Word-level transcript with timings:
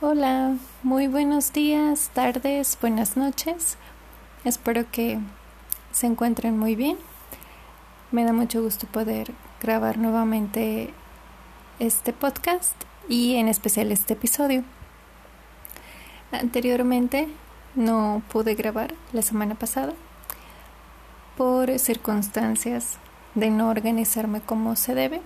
Hola, 0.00 0.56
muy 0.84 1.08
buenos 1.08 1.52
días, 1.52 2.12
tardes, 2.14 2.78
buenas 2.80 3.16
noches. 3.16 3.76
Espero 4.44 4.88
que 4.92 5.18
se 5.90 6.06
encuentren 6.06 6.56
muy 6.56 6.76
bien. 6.76 6.96
Me 8.12 8.24
da 8.24 8.32
mucho 8.32 8.62
gusto 8.62 8.86
poder 8.86 9.32
grabar 9.60 9.98
nuevamente 9.98 10.94
este 11.80 12.12
podcast 12.12 12.76
y 13.08 13.34
en 13.34 13.48
especial 13.48 13.90
este 13.90 14.12
episodio. 14.14 14.62
Anteriormente 16.30 17.26
no 17.74 18.22
pude 18.30 18.54
grabar 18.54 18.94
la 19.12 19.22
semana 19.22 19.56
pasada 19.56 19.94
por 21.36 21.76
circunstancias 21.80 22.98
de 23.34 23.50
no 23.50 23.68
organizarme 23.68 24.42
como 24.42 24.76
se 24.76 24.94
debe, 24.94 25.22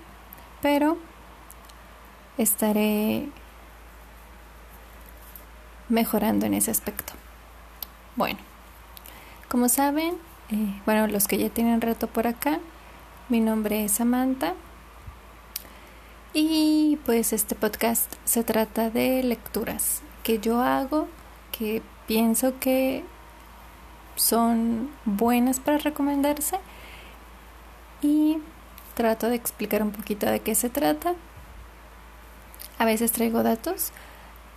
pero 0.63 0.97
estaré 2.39 3.29
mejorando 5.89 6.47
en 6.47 6.55
ese 6.55 6.71
aspecto. 6.71 7.13
Bueno, 8.17 8.39
como 9.49 9.69
saben, 9.69 10.15
eh, 10.51 10.81
bueno, 10.87 11.07
los 11.07 11.29
que 11.29 11.39
ya 11.39 11.49
tienen 11.49 11.81
rato 11.81 12.07
por 12.07 12.27
acá, 12.27 12.59
mi 13.29 13.41
nombre 13.41 13.85
es 13.85 13.93
Samantha 13.93 14.55
y 16.35 16.99
pues 17.05 17.33
este 17.33 17.55
podcast 17.55 18.13
se 18.25 18.43
trata 18.43 18.91
de 18.91 19.23
lecturas 19.23 20.03
que 20.23 20.39
yo 20.39 20.61
hago, 20.63 21.09
que 21.51 21.83
pienso 22.07 22.59
que 22.59 23.05
son 24.17 24.91
buenas 25.05 25.61
para 25.61 25.79
recomendarse 25.79 26.59
y 28.01 28.39
trato 28.95 29.29
de 29.29 29.37
explicar 29.37 29.83
un 29.83 29.91
poquito 29.93 30.27
de 30.27 30.41
qué 30.41 30.55
se 30.55 30.71
trata. 30.71 31.15
A 32.79 32.85
veces 32.85 33.13
traigo 33.13 33.43
datos 33.43 33.93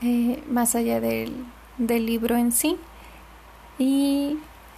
eh, 0.05 0.44
más 0.48 0.76
allá 0.76 1.00
del, 1.00 1.34
del 1.80 2.06
libro 2.06 2.38
en 2.38 2.52
sí 2.52 2.78
y 3.80 4.38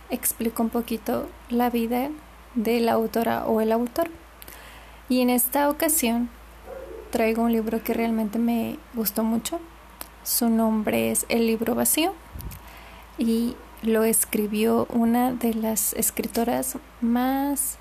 explico 0.09 0.63
un 0.63 0.69
poquito 0.69 1.27
la 1.49 1.69
vida 1.69 2.09
de 2.55 2.79
la 2.79 2.93
autora 2.93 3.45
o 3.45 3.59
el 3.59 3.73
autor. 3.73 4.09
Y 5.09 5.19
en 5.19 5.29
esta 5.29 5.69
ocasión 5.69 6.29
traigo 7.11 7.43
un 7.43 7.51
libro 7.51 7.83
que 7.83 7.93
realmente 7.93 8.39
me 8.39 8.79
gustó 8.93 9.25
mucho. 9.25 9.59
Su 10.23 10.49
nombre 10.49 11.11
es 11.11 11.25
El 11.27 11.45
libro 11.45 11.75
vacío 11.75 12.13
y 13.17 13.57
lo 13.81 14.05
escribió 14.05 14.87
una 14.89 15.33
de 15.33 15.53
las 15.53 15.91
escritoras 15.93 16.77
más 17.01 17.77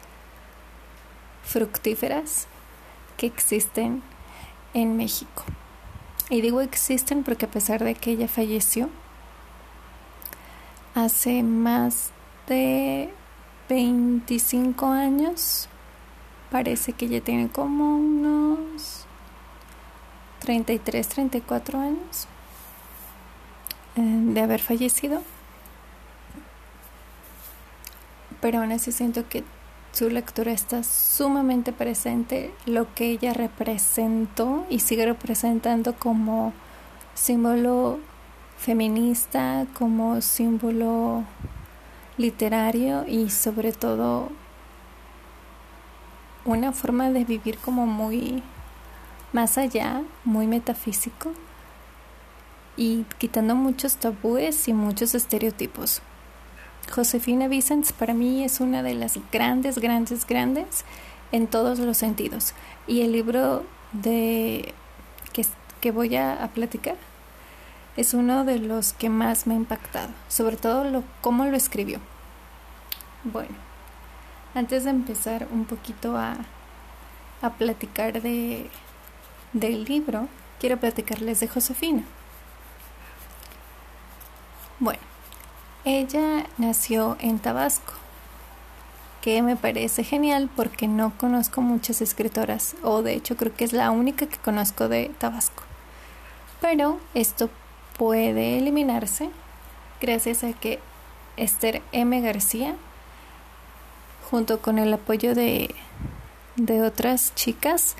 fructíferas 1.44 2.48
que 3.17 3.27
existen 3.27 4.02
en 4.74 4.97
México. 4.97 5.44
Y 6.28 6.41
digo 6.41 6.60
existen 6.60 7.22
porque 7.22 7.46
a 7.46 7.50
pesar 7.50 7.84
de 7.84 7.94
que 7.94 8.10
ella 8.12 8.27
falleció 8.27 8.91
hace 10.94 11.42
más 11.42 12.10
de 12.48 13.12
25 13.68 14.86
años, 14.86 15.68
parece 16.50 16.94
que 16.94 17.06
ella 17.06 17.20
tiene 17.20 17.48
como 17.48 17.96
unos 17.96 19.06
33, 20.41 21.08
34 21.08 21.80
años 21.80 22.27
eh, 23.96 24.00
de 24.00 24.40
haber 24.40 24.61
fallecido. 24.61 25.22
Pero 28.40 28.61
aún 28.61 28.72
así 28.72 28.90
siento 28.90 29.28
que 29.28 29.44
su 29.97 30.11
lectura 30.11 30.52
está 30.52 30.83
sumamente 30.84 31.72
presente, 31.72 32.52
lo 32.66 32.92
que 32.94 33.12
ella 33.12 33.33
representó 33.33 34.66
y 34.69 34.80
sigue 34.80 35.06
representando 35.06 35.94
como 35.94 36.52
símbolo 37.14 37.98
feminista, 38.58 39.67
como 39.72 40.20
símbolo 40.20 41.24
literario 42.19 43.06
y 43.08 43.30
sobre 43.30 43.73
todo 43.73 44.29
una 46.45 46.73
forma 46.73 47.08
de 47.08 47.24
vivir 47.24 47.57
como 47.57 47.86
muy 47.86 48.42
más 49.33 49.57
allá, 49.57 50.02
muy 50.27 50.46
metafísico 50.46 51.33
y 52.77 53.07
quitando 53.17 53.55
muchos 53.55 53.96
tabúes 53.96 54.68
y 54.68 54.74
muchos 54.74 55.14
estereotipos. 55.14 56.02
Josefina 56.91 57.48
Vicens 57.48 57.92
para 57.92 58.14
mí 58.14 58.45
es 58.45 58.61
una 58.61 58.83
de 58.83 58.95
las 58.95 59.19
grandes, 59.33 59.79
grandes, 59.79 60.27
grandes 60.27 60.85
en 61.33 61.47
todos 61.47 61.79
los 61.79 61.97
sentidos. 61.97 62.55
Y 62.86 63.02
el 63.02 63.13
libro 63.13 63.64
de 63.92 64.74
que, 65.33 65.45
que 65.80 65.91
voy 65.91 66.17
a, 66.17 66.51
platicar 66.55 66.96
es 67.96 68.14
uno 68.14 68.45
de 68.45 68.58
los 68.58 68.92
que 68.92 69.08
más 69.08 69.46
me 69.46 69.55
ha 69.55 69.57
impactado, 69.57 70.11
sobre 70.29 70.57
todo 70.57 70.85
lo, 70.85 71.02
cómo 71.20 71.45
lo 71.45 71.57
escribió. 71.57 71.98
Bueno, 73.25 73.55
antes 74.55 74.85
de 74.85 74.91
empezar 74.91 75.48
un 75.51 75.64
poquito 75.64 76.17
a, 76.17 76.36
a 77.42 77.51
platicar 77.55 78.23
de, 78.23 78.70
del 79.52 79.85
libro, 79.85 80.29
quiero 80.61 80.77
platicarles 80.77 81.41
de 81.41 81.48
Josefina. 81.48 82.05
Bueno, 84.79 85.01
ella 85.86 86.45
nació 86.58 87.17
en 87.20 87.39
Tabasco, 87.39 87.92
que 89.23 89.41
me 89.41 89.55
parece 89.55 90.02
genial 90.02 90.51
porque 90.55 90.89
no 90.89 91.17
conozco 91.17 91.61
muchas 91.61 92.02
escritoras, 92.02 92.74
o 92.83 93.02
de 93.02 93.14
hecho 93.14 93.36
creo 93.36 93.55
que 93.55 93.64
es 93.64 93.73
la 93.73 93.92
única 93.92 94.27
que 94.27 94.36
conozco 94.36 94.89
de 94.89 95.13
Tabasco. 95.19 95.63
Pero 96.61 96.98
esto 97.14 97.51
puede 97.96 98.58
eliminarse 98.58 99.30
gracias 100.01 100.42
a 100.42 100.52
que 100.55 100.80
Esther 101.36 101.83
M. 101.92 102.20
García, 102.20 102.75
junto 104.29 104.61
con 104.61 104.80
el 104.80 104.92
apoyo 104.92 105.36
de, 105.36 105.73
de 106.57 106.83
otras 106.83 107.33
chicas 107.36 107.95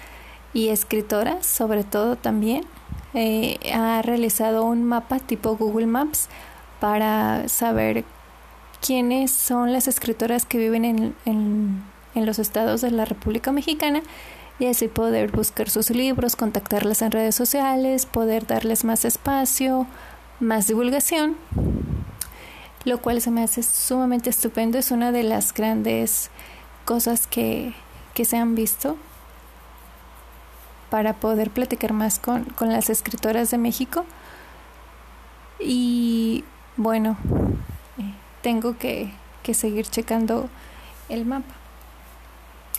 y 0.53 0.71
escritoras, 0.71 1.47
sobre 1.47 1.85
todo 1.85 2.17
también, 2.17 2.65
eh, 3.15 3.61
ha 3.73 4.03
realizado 4.03 4.65
un 4.65 4.83
mapa 4.83 5.21
tipo 5.21 5.57
Google 5.57 5.87
Maps 5.87 6.29
para 6.81 7.49
saber 7.49 8.05
quiénes 8.81 9.31
son 9.31 9.73
las 9.73 9.89
escritoras 9.89 10.47
que 10.47 10.59
viven 10.59 10.85
en, 10.85 11.15
en, 11.25 12.27
los 12.27 12.39
estados 12.39 12.81
de 12.81 12.91
la 12.91 13.05
República 13.05 13.53
Mexicana 13.53 14.03
y 14.59 14.67
así 14.67 14.89
poder 14.89 15.33
buscar 15.33 15.69
sus 15.69 15.91
libros, 15.91 16.35
contactarlas 16.35 17.03
en 17.03 17.11
redes 17.11 17.35
sociales, 17.35 18.07
poder 18.07 18.47
darles 18.47 18.85
más 18.85 19.05
espacio, 19.05 19.87
más 20.41 20.67
divulgación, 20.67 21.37
lo 22.85 23.03
cual 23.03 23.21
se 23.21 23.31
me 23.31 23.43
hace 23.43 23.63
sumamente 23.63 24.31
estupendo, 24.31 24.79
es 24.79 24.91
una 24.91 25.13
de 25.13 25.25
las 25.25 25.53
grandes 25.53 26.31
cosas 26.87 27.27
que, 27.27 27.75
que 28.15 28.25
se 28.25 28.39
han 28.39 28.55
visto 28.55 28.97
para 30.89 31.15
poder 31.15 31.51
platicar 31.51 31.93
más 31.93 32.19
con, 32.19 32.45
con 32.45 32.73
las 32.73 32.89
escritoras 32.89 33.51
de 33.51 33.59
México. 33.59 34.05
Y 35.59 36.45
bueno, 36.77 37.17
eh, 37.99 38.13
tengo 38.43 38.77
que, 38.77 39.11
seguir 39.55 39.87
checando 39.87 40.49
el 41.09 41.25
mapa. 41.25 41.55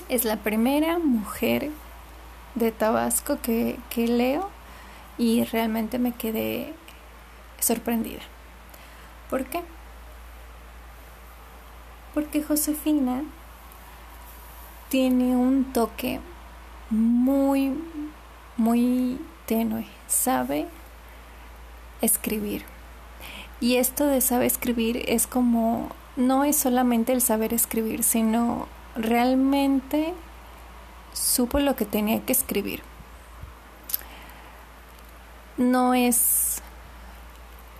Es 0.09 0.25
la 0.25 0.35
primera 0.35 0.99
mujer 0.99 1.71
de 2.55 2.71
Tabasco 2.73 3.39
que, 3.41 3.79
que 3.89 4.07
leo 4.07 4.49
y 5.17 5.45
realmente 5.45 5.97
me 5.97 6.11
quedé 6.11 6.73
sorprendida. 7.59 8.21
¿Por 9.29 9.45
qué? 9.45 9.61
Porque 12.13 12.43
Josefina 12.43 13.23
tiene 14.89 15.37
un 15.37 15.71
toque 15.71 16.19
muy, 16.89 17.73
muy 18.57 19.19
tenue. 19.45 19.87
Sabe 20.07 20.67
escribir 22.01 22.65
y 23.59 23.77
esto 23.77 24.05
de 24.05 24.21
saber 24.21 24.47
escribir 24.47 25.03
es 25.07 25.25
como, 25.25 25.89
no 26.15 26.43
es 26.43 26.55
solamente 26.55 27.13
el 27.13 27.21
saber 27.21 27.53
escribir, 27.53 28.03
sino 28.03 28.67
realmente 28.95 30.13
supo 31.13 31.59
lo 31.59 31.75
que 31.75 31.85
tenía 31.85 32.23
que 32.23 32.33
escribir. 32.33 32.83
No 35.57 35.95
es 35.95 36.61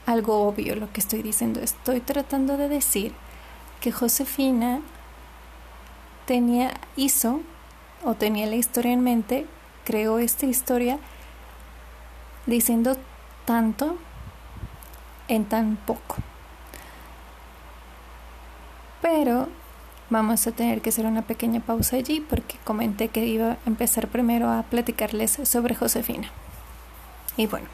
algo 0.07 0.47
obvio 0.47 0.75
lo 0.75 0.91
que 0.91 1.00
estoy 1.00 1.21
diciendo, 1.21 1.59
estoy 1.59 2.00
tratando 2.00 2.57
de 2.57 2.69
decir 2.69 3.13
que 3.81 3.91
Josefina 3.91 4.81
tenía, 6.25 6.74
hizo 6.95 7.41
o 8.03 8.15
tenía 8.15 8.47
la 8.47 8.56
historia 8.56 8.94
en 8.94 9.01
mente, 9.01 9.45
creó 9.85 10.18
esta 10.18 10.45
historia 10.45 10.97
diciendo 12.47 12.97
tanto 13.45 13.97
en 15.27 15.45
tan 15.45 15.77
poco. 15.77 16.15
Pero 19.01 19.47
vamos 20.09 20.47
a 20.47 20.51
tener 20.51 20.81
que 20.81 20.89
hacer 20.89 21.06
una 21.06 21.21
pequeña 21.21 21.59
pausa 21.59 21.97
allí 21.97 22.21
porque 22.21 22.57
comenté 22.63 23.09
que 23.09 23.25
iba 23.25 23.51
a 23.51 23.57
empezar 23.65 24.07
primero 24.07 24.50
a 24.50 24.63
platicarles 24.63 25.39
sobre 25.44 25.75
Josefina. 25.75 26.29
Y 27.35 27.47
bueno, 27.47 27.68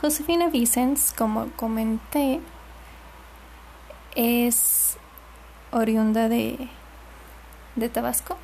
Josefina 0.00 0.48
Vicens, 0.48 1.14
como 1.16 1.46
comenté, 1.52 2.40
es 4.16 4.96
oriunda 5.70 6.28
de, 6.28 6.68
de 7.76 7.88
Tabasco, 7.88 8.36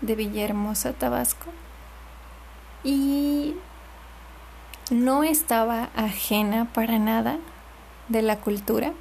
de 0.00 0.16
Villahermosa, 0.16 0.92
Tabasco, 0.92 1.46
y 2.82 3.54
no 4.90 5.24
estaba 5.24 5.88
ajena 5.96 6.66
para 6.74 6.98
nada 6.98 7.38
de 8.08 8.22
la 8.22 8.40
cultura. 8.40 8.92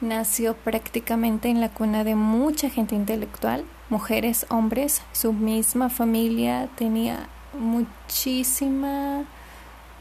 Nació 0.00 0.54
prácticamente 0.54 1.48
en 1.48 1.60
la 1.60 1.70
cuna 1.70 2.04
de 2.04 2.14
mucha 2.14 2.68
gente 2.68 2.94
intelectual, 2.94 3.64
mujeres, 3.88 4.46
hombres. 4.50 5.02
Su 5.12 5.32
misma 5.32 5.88
familia 5.88 6.68
tenía 6.76 7.28
muchísima, 7.58 9.24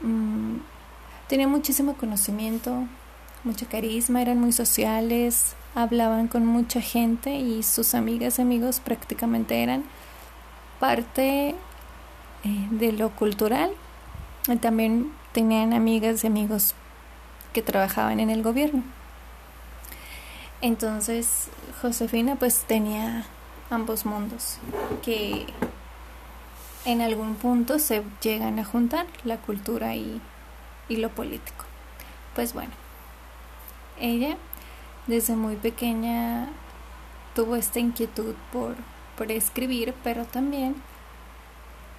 mm, 0.02 0.58
tenía 1.28 1.48
muchísimo 1.48 1.96
conocimiento, 1.96 2.84
mucho 3.44 3.68
carisma, 3.70 4.22
eran 4.22 4.40
muy 4.40 4.52
sociales, 4.52 5.56
hablaban 5.76 6.28
con 6.28 6.46
mucha 6.46 6.82
gente 6.82 7.36
y 7.36 7.64
sus 7.64 7.96
amigas 7.96 8.40
y 8.40 8.42
amigos 8.42 8.80
prácticamente 8.80 9.62
eran 9.62 9.84
parte 10.80 11.56
eh, 12.44 12.68
de 12.72 12.92
lo 12.92 13.10
cultural. 13.12 13.72
También 14.62 15.12
tenían 15.32 15.74
amigas 15.74 16.24
y 16.24 16.28
amigos 16.28 16.76
que 17.56 17.62
trabajaban 17.62 18.20
en 18.20 18.30
el 18.30 18.44
gobierno. 18.44 18.84
Entonces 20.62 21.48
Josefina 21.82 22.36
pues 22.36 22.66
tenía 22.68 23.24
ambos 23.70 24.06
mundos 24.06 24.58
que 25.04 25.46
en 26.84 27.00
algún 27.00 27.36
punto 27.36 27.80
se 27.80 28.04
llegan 28.22 28.60
a 28.60 28.66
juntar, 28.66 29.06
la 29.24 29.38
cultura 29.38 29.96
y, 29.96 30.22
y 30.90 30.98
lo 30.98 31.10
político. 31.10 31.64
Pues 32.36 32.54
bueno, 32.54 32.74
ella 34.02 34.36
desde 35.08 35.38
muy 35.38 35.56
pequeña 35.56 36.50
tuvo 37.36 37.56
esta 37.56 37.80
inquietud 37.80 38.36
por, 38.52 38.76
por 39.18 39.32
escribir, 39.32 39.94
pero 40.04 40.26
también 40.26 40.76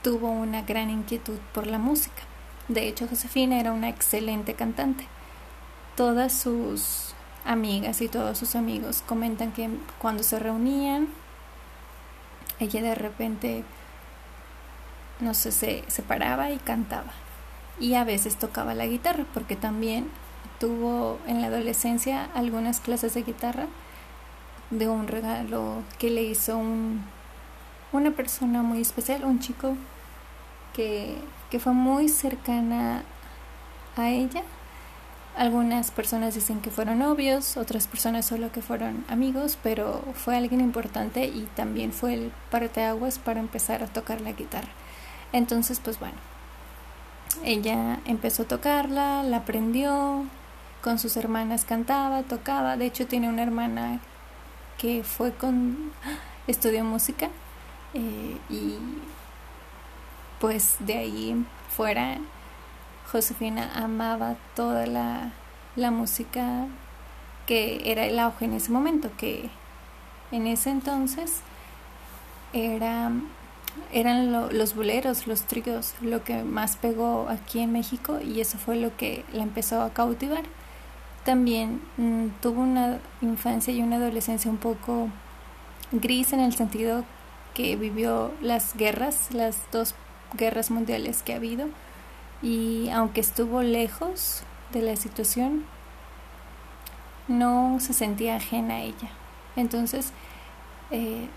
tuvo 0.03 0.29
una 0.29 0.61
gran 0.61 0.91
inquietud 0.91 1.39
por 1.55 1.67
la 1.67 1.79
música. 1.79 2.23
De 2.69 2.87
hecho, 2.89 3.09
Josefina 3.09 3.59
era 3.59 3.73
una 3.73 3.89
excelente 3.89 4.53
cantante. 4.53 5.07
Todas 5.97 6.33
sus 6.33 7.15
amigas 7.45 8.01
y 8.01 8.09
todos 8.09 8.39
sus 8.39 8.55
amigos 8.55 9.03
comentan 9.07 9.53
que 9.53 9.71
cuando 9.99 10.23
se 10.23 10.39
reunían, 10.39 11.09
ella 12.61 12.83
de 12.83 12.95
repente, 12.95 13.65
no 15.21 15.35
sé, 15.35 15.53
se, 15.53 15.85
se 15.89 16.03
paraba 16.03 16.51
y 16.51 16.59
cantaba. 16.59 17.13
Y 17.81 17.95
a 17.95 18.05
veces 18.05 18.37
tocaba 18.37 18.75
la 18.75 18.87
guitarra, 18.87 19.25
porque 19.35 19.57
también 19.57 20.09
tuvo 20.59 21.19
en 21.27 21.41
la 21.41 21.49
adolescencia 21.49 22.29
algunas 22.35 22.81
clases 22.81 23.15
de 23.15 23.23
guitarra 23.23 23.67
de 24.71 24.89
un 24.89 25.07
regalo 25.07 25.83
que 25.99 26.11
le 26.11 26.23
hizo 26.23 26.57
un, 26.57 27.05
una 27.93 28.11
persona 28.11 28.63
muy 28.63 28.81
especial, 28.81 29.25
un 29.25 29.41
chico 29.41 29.77
que, 30.73 31.17
fue 31.59 31.73
muy 31.73 32.11
cercana 32.11 33.03
a 33.97 34.11
ella. 34.11 34.43
Algunas 35.37 35.91
personas 35.91 36.35
dicen 36.35 36.63
que 36.63 36.71
fueron 36.71 37.01
novios, 37.01 37.59
otras 37.59 37.87
personas 37.87 38.25
solo 38.25 38.51
que 38.53 38.63
fueron 38.63 39.05
amigos, 39.09 39.59
pero 39.63 40.03
fue 40.15 40.35
alguien 40.35 40.63
importante 40.63 41.27
y 41.27 41.47
también 41.55 41.93
fue 41.93 42.15
el 42.15 42.33
parteaguas 42.51 43.19
para 43.19 43.41
empezar 43.41 43.83
a 43.83 43.87
tocar 43.87 44.23
la 44.23 44.33
guitarra. 44.33 44.71
Entonces, 45.33 45.79
pues 45.79 46.01
bueno, 46.01 46.17
ella 47.45 48.01
empezó 48.07 48.45
a 48.45 48.49
tocarla, 48.49 49.23
la 49.25 49.39
aprendió, 49.39 50.25
con 50.83 50.99
sus 50.99 51.17
hermanas 51.17 51.65
cantaba, 51.65 52.23
tocaba, 52.23 52.77
de 52.77 52.87
hecho 52.87 53.07
tiene 53.07 53.29
una 53.29 53.43
hermana 53.43 54.01
que 54.79 55.03
fue 55.03 55.33
con, 55.33 55.93
estudió 56.47 56.85
música 56.85 57.29
eh, 57.93 58.39
y 58.49 58.79
pues 60.41 60.77
de 60.81 60.95
ahí 60.95 61.47
fuera 61.69 62.19
Josefina 63.11 63.71
amaba 63.75 64.37
toda 64.55 64.87
la, 64.87 65.33
la 65.77 65.91
música 65.91 66.67
que 67.47 67.91
era 67.91 68.05
el 68.05 68.19
auge 68.19 68.47
en 68.47 68.55
ese 68.55 68.73
momento, 68.73 69.11
que 69.17 69.49
en 70.33 70.47
ese 70.47 70.71
entonces 70.71 71.41
era, 72.53 73.13
eran 73.93 74.33
los 74.33 74.75
boleros, 74.75 75.27
los 75.27 75.43
tríos, 75.43 75.95
lo 76.01 76.25
que 76.25 76.43
más 76.43 76.77
pegó 76.77 77.29
aquí 77.29 77.61
en 77.61 77.73
México 77.73 78.19
y 78.21 78.41
eso 78.41 78.59
fue 78.59 78.77
lo 78.77 78.97
que 78.97 79.25
la 79.33 79.43
empezó 79.43 79.83
a 79.83 79.91
cautivar. 79.91 80.45
También 81.25 81.81
mm, 81.97 82.41
tuvo 82.41 82.61
una 82.61 82.99
infancia 83.21 83.73
y 83.73 83.83
una 83.83 83.97
adolescencia 83.97 84.51
un 84.51 84.59
poco 84.59 85.09
gris 85.93 86.33
en 86.33 86.41
el 86.41 86.55
sentido 86.55 87.05
que 87.55 87.77
vivió 87.77 88.33
las 88.43 88.77
guerras, 88.77 89.29
las 89.33 89.57
dos 89.73 89.95
guerras 90.35 90.71
mundiales 90.71 91.23
que 91.23 91.33
ha 91.33 91.37
habido 91.37 91.69
y 92.43 92.89
aunque 92.91 93.21
estuvo 93.21 93.63
lejos 93.63 94.43
de 94.73 94.83
la 94.83 94.97
situación, 94.97 95.65
no 97.29 97.79
se 97.81 97.93
sentía 97.93 98.37
ajena 98.37 98.75
a 98.75 98.81
ella. 98.81 99.11
Entonces, 99.57 100.13
eh, 100.91 101.29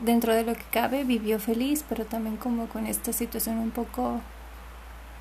dentro 0.00 0.34
de 0.34 0.44
lo 0.44 0.54
que 0.54 0.64
cabe, 0.70 1.04
vivió 1.04 1.38
feliz, 1.38 1.84
pero 1.88 2.04
también 2.04 2.36
como 2.36 2.66
con 2.66 2.86
esta 2.86 3.12
situación 3.12 3.58
un 3.58 3.70
poco 3.70 4.20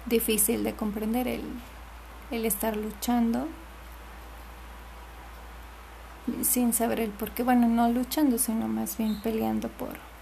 difícil 0.05 0.63
de 0.63 0.73
comprender, 0.73 1.27
el, 1.27 1.43
el 2.31 2.45
estar 2.45 2.75
luchando 2.75 3.47
sin 6.41 6.73
saber 6.73 7.01
el 7.01 7.09
por 7.09 7.31
qué, 7.31 7.43
bueno, 7.43 7.67
no 7.67 7.89
luchando, 7.89 8.37
sino 8.37 8.67
más 8.67 8.97
bien 8.97 9.21
peleando 9.21 9.67
por 9.67 10.12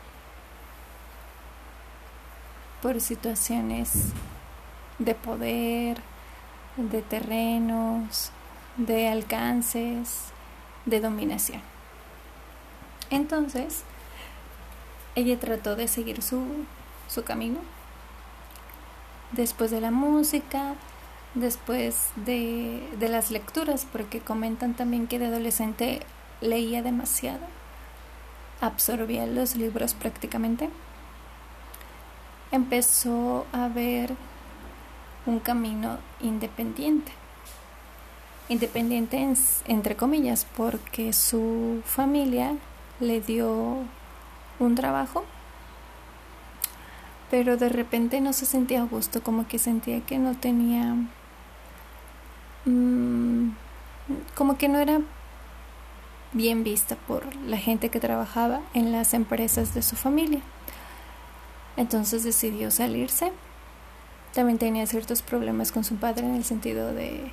por 2.82 3.00
situaciones 3.00 4.10
de 5.00 5.16
poder, 5.16 5.98
de 6.78 7.02
terrenos, 7.02 8.32
de 8.78 9.08
alcances, 9.08 10.26
de 10.86 11.00
dominación. 11.00 11.62
Entonces, 13.10 13.84
ella 15.16 15.40
trató 15.40 15.76
de 15.76 15.88
seguir 15.88 16.22
su, 16.22 16.44
su 17.08 17.24
camino. 17.24 17.60
Después 19.32 19.72
de 19.72 19.82
la 19.82 19.92
música, 19.92 20.76
después 21.36 22.10
de, 22.16 22.88
de 22.98 23.10
las 23.10 23.32
lecturas, 23.32 23.86
porque 23.92 24.20
comentan 24.20 24.74
también 24.74 25.08
que 25.08 25.20
de 25.20 25.28
adolescente 25.28 26.02
leía 26.42 26.82
demasiado, 26.82 27.46
absorbía 28.60 29.26
los 29.26 29.56
libros 29.56 29.94
prácticamente 29.94 30.70
empezó 32.52 33.46
a 33.52 33.68
ver 33.68 34.16
un 35.26 35.40
camino 35.40 35.98
independiente. 36.20 37.12
Independiente 38.50 39.34
entre 39.66 39.96
comillas 39.96 40.46
porque 40.58 41.14
su 41.14 41.82
familia 41.86 42.56
le 43.00 43.22
dio 43.22 43.78
un 44.60 44.76
trabajo, 44.76 45.24
pero 47.30 47.56
de 47.56 47.70
repente 47.70 48.20
no 48.20 48.34
se 48.34 48.46
sentía 48.46 48.82
a 48.82 48.86
gusto, 48.86 49.24
como 49.24 49.48
que 49.48 49.58
sentía 49.58 50.02
que 50.02 50.18
no 50.18 50.36
tenía, 50.36 50.96
mm, 52.66 53.52
como 54.36 54.58
que 54.58 54.68
no 54.68 54.80
era 54.80 55.00
bien 56.34 56.64
vista 56.64 56.96
por 56.96 57.36
la 57.38 57.58
gente 57.58 57.90
que 57.90 58.00
trabajaba 58.00 58.62
en 58.74 58.92
las 58.92 59.14
empresas 59.14 59.74
de 59.74 59.82
su 59.82 59.96
familia. 59.96 60.42
Entonces 61.78 62.24
decidió 62.24 62.72
salirse. 62.72 63.32
También 64.34 64.58
tenía 64.58 64.86
ciertos 64.88 65.22
problemas 65.22 65.72
con 65.72 65.84
su 65.84 65.96
padre 65.96 66.26
en 66.26 66.36
el 66.36 66.44
sentido 66.44 66.94
de 66.94 67.32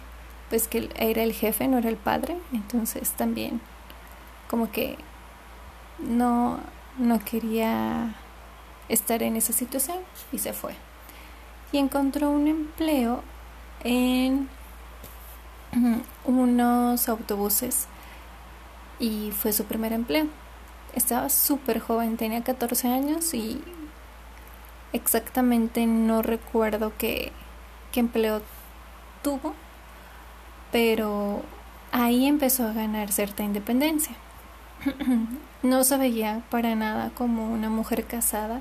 pues 0.50 0.66
que 0.66 0.88
era 0.96 1.22
el 1.22 1.32
jefe, 1.32 1.68
no 1.68 1.78
era 1.78 1.90
el 1.90 1.96
padre, 1.96 2.38
entonces 2.52 3.10
también 3.10 3.60
como 4.48 4.70
que 4.70 4.96
no 5.98 6.60
no 6.98 7.24
quería 7.24 8.14
estar 8.88 9.22
en 9.22 9.36
esa 9.36 9.52
situación 9.52 9.98
y 10.32 10.38
se 10.38 10.52
fue. 10.52 10.74
Y 11.70 11.78
encontró 11.78 12.30
un 12.30 12.48
empleo 12.48 13.22
en 13.84 14.48
unos 16.24 17.08
autobuses 17.08 17.86
y 18.98 19.30
fue 19.32 19.52
su 19.52 19.64
primer 19.64 19.92
empleo. 19.92 20.26
Estaba 20.94 21.28
súper 21.28 21.78
joven, 21.78 22.16
tenía 22.16 22.42
14 22.42 22.88
años 22.88 23.32
y 23.34 23.62
Exactamente 24.92 25.86
no 25.86 26.22
recuerdo 26.22 26.92
qué, 26.96 27.32
empleo 27.94 28.42
tuvo, 29.24 29.54
pero 30.70 31.42
ahí 31.90 32.26
empezó 32.26 32.64
a 32.64 32.72
ganar 32.72 33.10
cierta 33.10 33.42
independencia. 33.42 34.14
no 35.64 35.82
se 35.82 35.96
veía 35.96 36.42
para 36.48 36.76
nada 36.76 37.10
como 37.16 37.52
una 37.52 37.70
mujer 37.70 38.04
casada, 38.04 38.60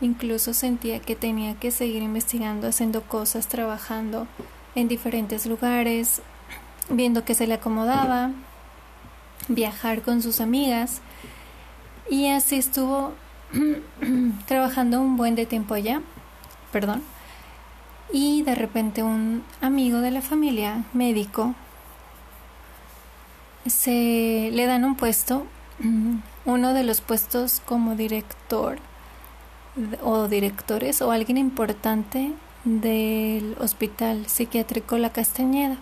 incluso 0.00 0.54
sentía 0.54 1.00
que 1.00 1.16
tenía 1.16 1.56
que 1.56 1.72
seguir 1.72 2.04
investigando, 2.04 2.68
haciendo 2.68 3.02
cosas, 3.02 3.48
trabajando 3.48 4.28
en 4.76 4.86
diferentes 4.86 5.44
lugares, 5.46 6.22
viendo 6.88 7.24
que 7.24 7.34
se 7.34 7.48
le 7.48 7.54
acomodaba, 7.54 8.30
viajar 9.48 10.02
con 10.02 10.22
sus 10.22 10.40
amigas 10.40 11.00
y 12.08 12.28
así 12.28 12.56
estuvo 12.56 13.12
trabajando 14.46 15.00
un 15.00 15.16
buen 15.16 15.34
de 15.34 15.46
tiempo 15.46 15.74
allá, 15.74 16.02
perdón, 16.72 17.02
y 18.12 18.42
de 18.42 18.54
repente 18.54 19.02
un 19.02 19.42
amigo 19.60 19.98
de 20.00 20.10
la 20.10 20.22
familia, 20.22 20.84
médico, 20.92 21.54
se 23.66 24.50
le 24.52 24.66
dan 24.66 24.84
un 24.84 24.96
puesto, 24.96 25.46
uno 26.44 26.74
de 26.74 26.84
los 26.84 27.00
puestos 27.00 27.60
como 27.64 27.94
director 27.94 28.78
o 30.02 30.28
directores 30.28 31.02
o 31.02 31.12
alguien 31.12 31.36
importante 31.36 32.32
del 32.64 33.56
Hospital 33.60 34.26
Psiquiátrico 34.26 34.98
La 34.98 35.10
Castañeda. 35.12 35.76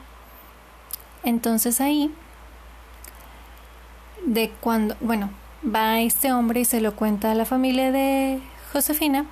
Entonces 1.25 1.81
ahí, 1.81 2.13
de 4.25 4.51
cuando, 4.61 4.97
bueno, 5.01 5.31
va 5.65 6.01
este 6.01 6.33
hombre 6.33 6.61
y 6.61 6.65
se 6.65 6.81
lo 6.81 6.95
cuenta 6.97 7.31
a 7.31 7.35
la 7.35 7.45
familia 7.45 7.93
de 7.93 8.41
Josefina, 8.73 9.27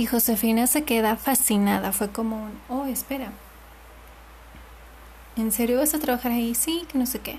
y 0.00 0.06
Josefina 0.06 0.66
se 0.66 0.84
queda 0.84 1.16
fascinada, 1.16 1.92
fue 1.92 2.10
como, 2.10 2.48
oh, 2.70 2.86
espera, 2.86 3.32
¿en 5.36 5.52
serio 5.52 5.78
vas 5.78 5.92
a 5.92 5.98
trabajar 5.98 6.32
ahí? 6.32 6.54
Sí, 6.54 6.86
que 6.90 6.96
no 6.96 7.04
sé 7.04 7.18
qué. 7.18 7.38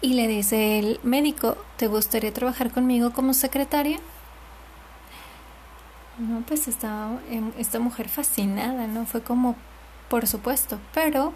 Y 0.00 0.14
le 0.14 0.28
dice 0.28 0.78
el 0.78 1.00
médico, 1.02 1.56
¿te 1.76 1.88
gustaría 1.88 2.32
trabajar 2.32 2.70
conmigo 2.70 3.12
como 3.12 3.34
secretaria? 3.34 3.98
No, 6.18 6.42
pues 6.42 6.68
estaba 6.68 7.18
em, 7.30 7.50
esta 7.58 7.80
mujer 7.80 8.08
fascinada, 8.08 8.86
¿no? 8.86 9.04
Fue 9.06 9.22
como, 9.22 9.56
por 10.08 10.26
supuesto, 10.28 10.78
pero 10.94 11.32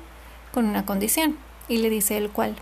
con 0.53 0.67
una 0.67 0.87
condición. 0.87 1.37
Y 1.69 1.79
le 1.79 1.91
dice 1.91 2.17
el 2.17 2.31
cual. 2.31 2.55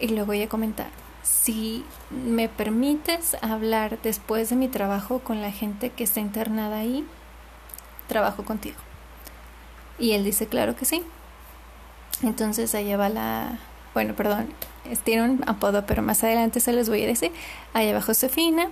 Y 0.00 0.08
luego 0.08 0.32
ella 0.32 0.48
comenta, 0.48 0.86
si 1.22 1.84
me 2.10 2.48
permites 2.48 3.36
hablar 3.42 3.98
después 4.02 4.50
de 4.50 4.56
mi 4.56 4.68
trabajo 4.68 5.20
con 5.20 5.40
la 5.40 5.50
gente 5.50 5.90
que 5.90 6.04
está 6.04 6.20
internada 6.20 6.78
ahí, 6.78 7.06
trabajo 8.08 8.44
contigo. 8.44 8.76
Y 9.98 10.12
él 10.12 10.24
dice, 10.24 10.46
claro 10.46 10.74
que 10.76 10.84
sí. 10.84 11.02
Entonces 12.22 12.74
allá 12.74 12.96
va 12.96 13.08
la, 13.08 13.58
bueno, 13.94 14.14
perdón, 14.14 14.48
tiene 15.04 15.22
un 15.22 15.44
apodo, 15.46 15.86
pero 15.86 16.02
más 16.02 16.22
adelante 16.24 16.60
se 16.60 16.72
les 16.72 16.88
voy 16.88 17.02
a 17.04 17.06
decir. 17.06 17.32
Allá 17.72 17.94
va 17.94 18.02
Josefina, 18.02 18.68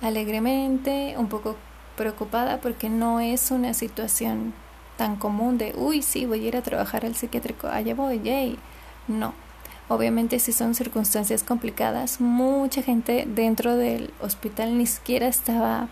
alegremente, 0.00 1.14
un 1.16 1.28
poco 1.28 1.56
preocupada 1.96 2.60
porque 2.60 2.88
no 2.88 3.20
es 3.20 3.50
una 3.50 3.74
situación 3.74 4.54
tan 4.96 5.16
común 5.16 5.58
de, 5.58 5.72
uy, 5.76 6.02
sí, 6.02 6.26
voy 6.26 6.44
a 6.44 6.48
ir 6.48 6.56
a 6.56 6.62
trabajar 6.62 7.04
al 7.04 7.14
psiquiátrico, 7.14 7.68
allá 7.68 7.94
voy, 7.94 8.20
yay. 8.22 8.58
No. 9.08 9.34
Obviamente 9.92 10.38
si 10.38 10.52
son 10.52 10.74
circunstancias 10.74 11.42
complicadas, 11.42 12.18
mucha 12.18 12.82
gente 12.82 13.26
dentro 13.28 13.76
del 13.76 14.10
hospital 14.22 14.78
ni 14.78 14.86
siquiera 14.86 15.28
estaba, 15.28 15.90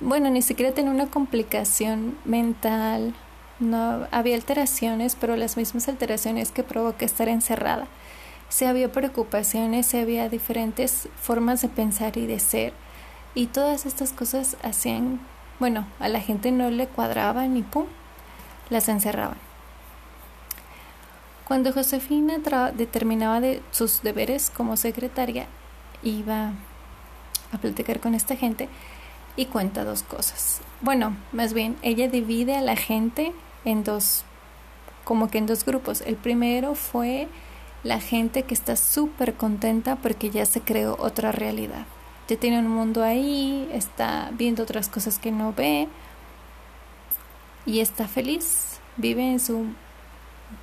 bueno, 0.00 0.30
ni 0.30 0.40
siquiera 0.40 0.72
tenía 0.72 0.90
una 0.90 1.08
complicación 1.08 2.16
mental, 2.24 3.12
no 3.60 4.06
había 4.10 4.36
alteraciones, 4.36 5.18
pero 5.20 5.36
las 5.36 5.58
mismas 5.58 5.86
alteraciones 5.86 6.50
que 6.50 6.62
provoca 6.62 7.04
estar 7.04 7.28
encerrada 7.28 7.88
se 8.48 8.66
había 8.66 8.90
preocupaciones, 8.90 9.84
se 9.84 10.00
había 10.00 10.30
diferentes 10.30 11.10
formas 11.20 11.60
de 11.60 11.68
pensar 11.68 12.16
y 12.16 12.26
de 12.26 12.40
ser. 12.40 12.72
Y 13.34 13.48
todas 13.48 13.84
estas 13.84 14.14
cosas 14.14 14.56
hacían, 14.62 15.20
bueno, 15.60 15.86
a 16.00 16.08
la 16.08 16.20
gente 16.20 16.50
no 16.50 16.70
le 16.70 16.86
cuadraban 16.86 17.54
y 17.54 17.62
pum, 17.64 17.84
las 18.70 18.88
encerraban. 18.88 19.51
Cuando 21.52 21.74
Josefina 21.74 22.38
determinaba 22.74 23.38
de 23.38 23.60
sus 23.72 24.00
deberes 24.00 24.48
como 24.48 24.78
secretaria, 24.78 25.44
iba 26.02 26.52
a 27.52 27.58
platicar 27.58 28.00
con 28.00 28.14
esta 28.14 28.36
gente 28.36 28.70
y 29.36 29.44
cuenta 29.44 29.84
dos 29.84 30.02
cosas. 30.02 30.62
Bueno, 30.80 31.14
más 31.30 31.52
bien, 31.52 31.76
ella 31.82 32.08
divide 32.08 32.56
a 32.56 32.62
la 32.62 32.74
gente 32.74 33.34
en 33.66 33.84
dos, 33.84 34.24
como 35.04 35.28
que 35.28 35.36
en 35.36 35.46
dos 35.46 35.66
grupos. 35.66 36.00
El 36.00 36.16
primero 36.16 36.74
fue 36.74 37.28
la 37.84 38.00
gente 38.00 38.44
que 38.44 38.54
está 38.54 38.74
súper 38.74 39.34
contenta 39.34 39.96
porque 39.96 40.30
ya 40.30 40.46
se 40.46 40.62
creó 40.62 40.96
otra 40.98 41.32
realidad. 41.32 41.84
Ya 42.28 42.38
tiene 42.38 42.60
un 42.60 42.68
mundo 42.68 43.02
ahí, 43.02 43.68
está 43.74 44.30
viendo 44.38 44.62
otras 44.62 44.88
cosas 44.88 45.18
que 45.18 45.30
no 45.30 45.52
ve 45.52 45.86
y 47.66 47.80
está 47.80 48.08
feliz, 48.08 48.80
vive 48.96 49.32
en 49.32 49.38
su 49.38 49.66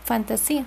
fantasía. 0.03 0.65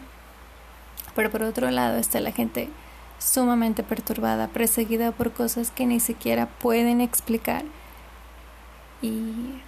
Pero 1.15 1.31
por 1.31 1.43
otro 1.43 1.71
lado 1.71 1.99
está 1.99 2.21
la 2.21 2.33
gente 2.33 2.71
sumamente 3.19 3.83
perturbada, 3.83 4.49
perseguida 4.49 5.13
por 5.13 5.33
cosas 5.33 5.71
que 5.71 5.87
ni 5.87 6.01
siquiera 6.01 6.47
pueden 6.47 7.01
explicar 7.01 7.65
y 9.01 9.61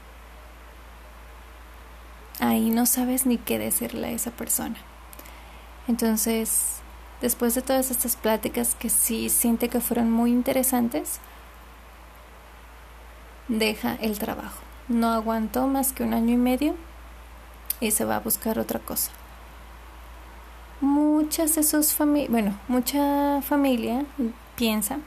ahí 2.40 2.70
no 2.70 2.86
sabes 2.86 3.26
ni 3.26 3.38
qué 3.38 3.58
decirle 3.58 4.08
a 4.08 4.10
esa 4.12 4.30
persona. 4.30 4.76
Entonces, 5.86 6.76
después 7.20 7.54
de 7.54 7.62
todas 7.62 7.90
estas 7.90 8.16
pláticas 8.16 8.74
que 8.74 8.90
sí 8.90 9.28
siente 9.28 9.68
que 9.68 9.80
fueron 9.80 10.10
muy 10.10 10.30
interesantes, 10.30 11.20
deja 13.48 13.96
el 14.00 14.18
trabajo. 14.18 14.60
No 14.88 15.10
aguantó 15.10 15.66
más 15.66 15.92
que 15.92 16.04
un 16.04 16.14
año 16.14 16.34
y 16.34 16.38
medio 16.38 16.74
y 17.80 17.90
se 17.90 18.04
va 18.04 18.16
a 18.16 18.20
buscar 18.20 18.58
otra 18.58 18.80
cosa. 18.80 19.10
Muchas 20.80 21.54
de 21.54 21.62
sus 21.62 21.92
familias, 21.94 22.30
bueno, 22.30 22.58
mucha 22.68 23.40
familia 23.42 24.04
piensa 24.56 24.98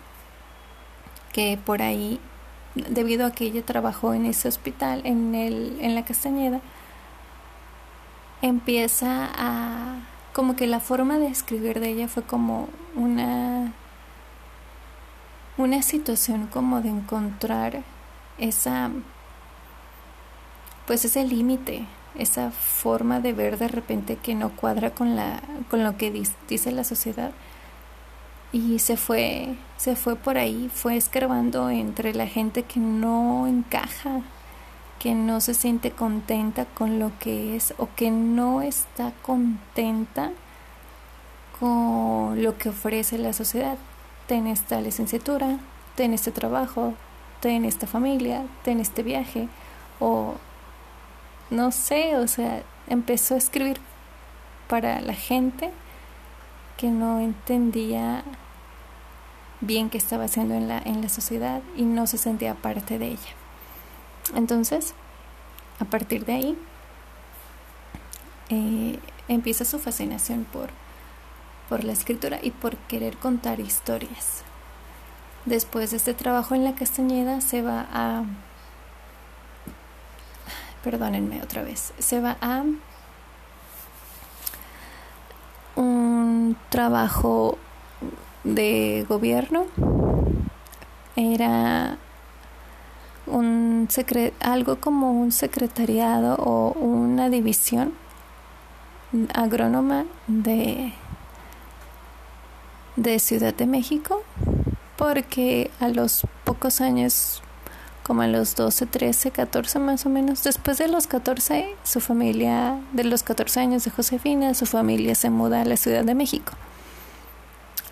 que 1.33 1.59
por 1.63 1.81
ahí, 1.81 2.19
debido 2.73 3.25
a 3.25 3.31
que 3.31 3.45
ella 3.45 3.63
trabajó 3.63 4.13
en 4.13 4.25
ese 4.25 4.47
hospital, 4.47 5.01
en, 5.05 5.35
el, 5.35 5.77
en 5.81 5.93
la 5.95 6.03
Castañeda, 6.03 6.61
empieza 8.41 9.29
a 9.35 9.99
como 10.33 10.55
que 10.55 10.67
la 10.67 10.79
forma 10.79 11.17
de 11.17 11.27
escribir 11.27 11.79
de 11.79 11.89
ella 11.89 12.07
fue 12.07 12.23
como 12.23 12.69
una 12.95 13.73
una 15.57 15.81
situación 15.81 16.45
como 16.45 16.81
de 16.81 16.89
encontrar 16.89 17.83
esa 18.37 18.91
pues 20.85 21.03
ese 21.05 21.23
límite 21.25 21.85
esa 22.19 22.51
forma 22.51 23.19
de 23.19 23.33
ver 23.33 23.57
de 23.57 23.67
repente 23.67 24.15
que 24.15 24.35
no 24.35 24.49
cuadra 24.55 24.91
con 24.91 25.15
la 25.15 25.41
con 25.69 25.83
lo 25.83 25.97
que 25.97 26.11
dice 26.47 26.71
la 26.71 26.83
sociedad 26.83 27.31
y 28.51 28.79
se 28.79 28.97
fue 28.97 29.55
se 29.77 29.95
fue 29.95 30.15
por 30.15 30.37
ahí 30.37 30.69
fue 30.73 30.97
escarbando 30.97 31.69
entre 31.69 32.13
la 32.13 32.27
gente 32.27 32.63
que 32.63 32.79
no 32.79 33.47
encaja 33.47 34.21
que 34.99 35.13
no 35.13 35.41
se 35.41 35.53
siente 35.53 35.91
contenta 35.91 36.65
con 36.65 36.99
lo 36.99 37.11
que 37.19 37.55
es 37.55 37.73
o 37.77 37.89
que 37.95 38.11
no 38.11 38.61
está 38.61 39.13
contenta 39.21 40.31
con 41.59 42.41
lo 42.41 42.57
que 42.57 42.69
ofrece 42.69 43.17
la 43.17 43.33
sociedad. 43.33 43.77
Ten 44.27 44.47
esta 44.47 44.81
licenciatura, 44.81 45.59
ten 45.95 46.13
este 46.13 46.31
trabajo, 46.31 46.93
ten 47.41 47.65
esta 47.65 47.87
familia, 47.87 48.45
ten 48.63 48.79
este 48.79 49.03
viaje 49.03 49.47
o 49.99 50.35
no 51.49 51.71
sé, 51.71 52.15
o 52.17 52.27
sea, 52.27 52.63
empezó 52.87 53.35
a 53.35 53.37
escribir 53.37 53.79
para 54.67 55.01
la 55.01 55.13
gente 55.13 55.71
que 56.77 56.89
no 56.89 57.19
entendía 57.19 58.23
bien 59.61 59.89
qué 59.89 59.97
estaba 59.97 60.25
haciendo 60.25 60.53
en 60.53 60.67
la, 60.67 60.77
en 60.79 61.01
la 61.01 61.09
sociedad 61.09 61.61
y 61.75 61.83
no 61.83 62.05
se 62.07 62.17
sentía 62.17 62.53
parte 62.55 62.99
de 62.99 63.07
ella. 63.07 63.33
Entonces, 64.35 64.93
a 65.79 65.85
partir 65.85 66.25
de 66.25 66.33
ahí, 66.33 66.57
eh, 68.49 68.99
empieza 69.27 69.65
su 69.65 69.79
fascinación 69.79 70.45
por, 70.45 70.69
por 71.69 71.83
la 71.83 71.93
escritura 71.93 72.39
y 72.41 72.51
por 72.51 72.77
querer 72.77 73.17
contar 73.17 73.59
historias. 73.59 74.43
Después 75.45 75.91
de 75.91 75.97
este 75.97 76.13
trabajo 76.13 76.55
en 76.55 76.63
la 76.63 76.75
Castañeda 76.75 77.41
se 77.41 77.61
va 77.61 77.87
a... 77.91 78.23
Perdónenme 80.87 81.43
otra 81.43 81.63
vez. 81.63 81.91
Se 81.99 82.21
va 82.21 82.37
a 82.39 82.63
un 85.75 86.55
trabajo 86.69 87.57
de 88.45 89.05
gobierno. 89.09 89.65
Era 91.17 91.97
un 93.25 93.89
algo 94.39 94.77
como 94.77 95.11
un 95.11 95.33
secretariado 95.33 96.35
o 96.35 96.71
una 96.79 97.29
división 97.29 97.91
agrónoma 99.33 100.05
de, 100.27 100.93
de 102.95 103.19
Ciudad 103.19 103.53
de 103.53 103.65
México 103.65 104.23
porque 104.95 105.69
a 105.81 105.89
los 105.89 106.25
pocos 106.45 106.79
años 106.79 107.43
como 108.07 108.21
a 108.21 108.27
los 108.27 108.55
12, 108.55 108.85
13, 108.85 109.31
14 109.31 109.79
más 109.79 110.05
o 110.05 110.09
menos. 110.09 110.41
Después 110.41 110.77
de 110.77 110.87
los 110.87 111.07
14, 111.07 111.67
su 111.83 111.99
familia, 111.99 112.79
de 112.93 113.03
los 113.03 113.21
14 113.21 113.59
años 113.59 113.83
de 113.83 113.91
Josefina, 113.91 114.53
su 114.53 114.65
familia 114.65 115.13
se 115.13 115.29
muda 115.29 115.61
a 115.61 115.65
la 115.65 115.75
Ciudad 115.75 116.05
de 116.05 116.15
México. 116.15 116.53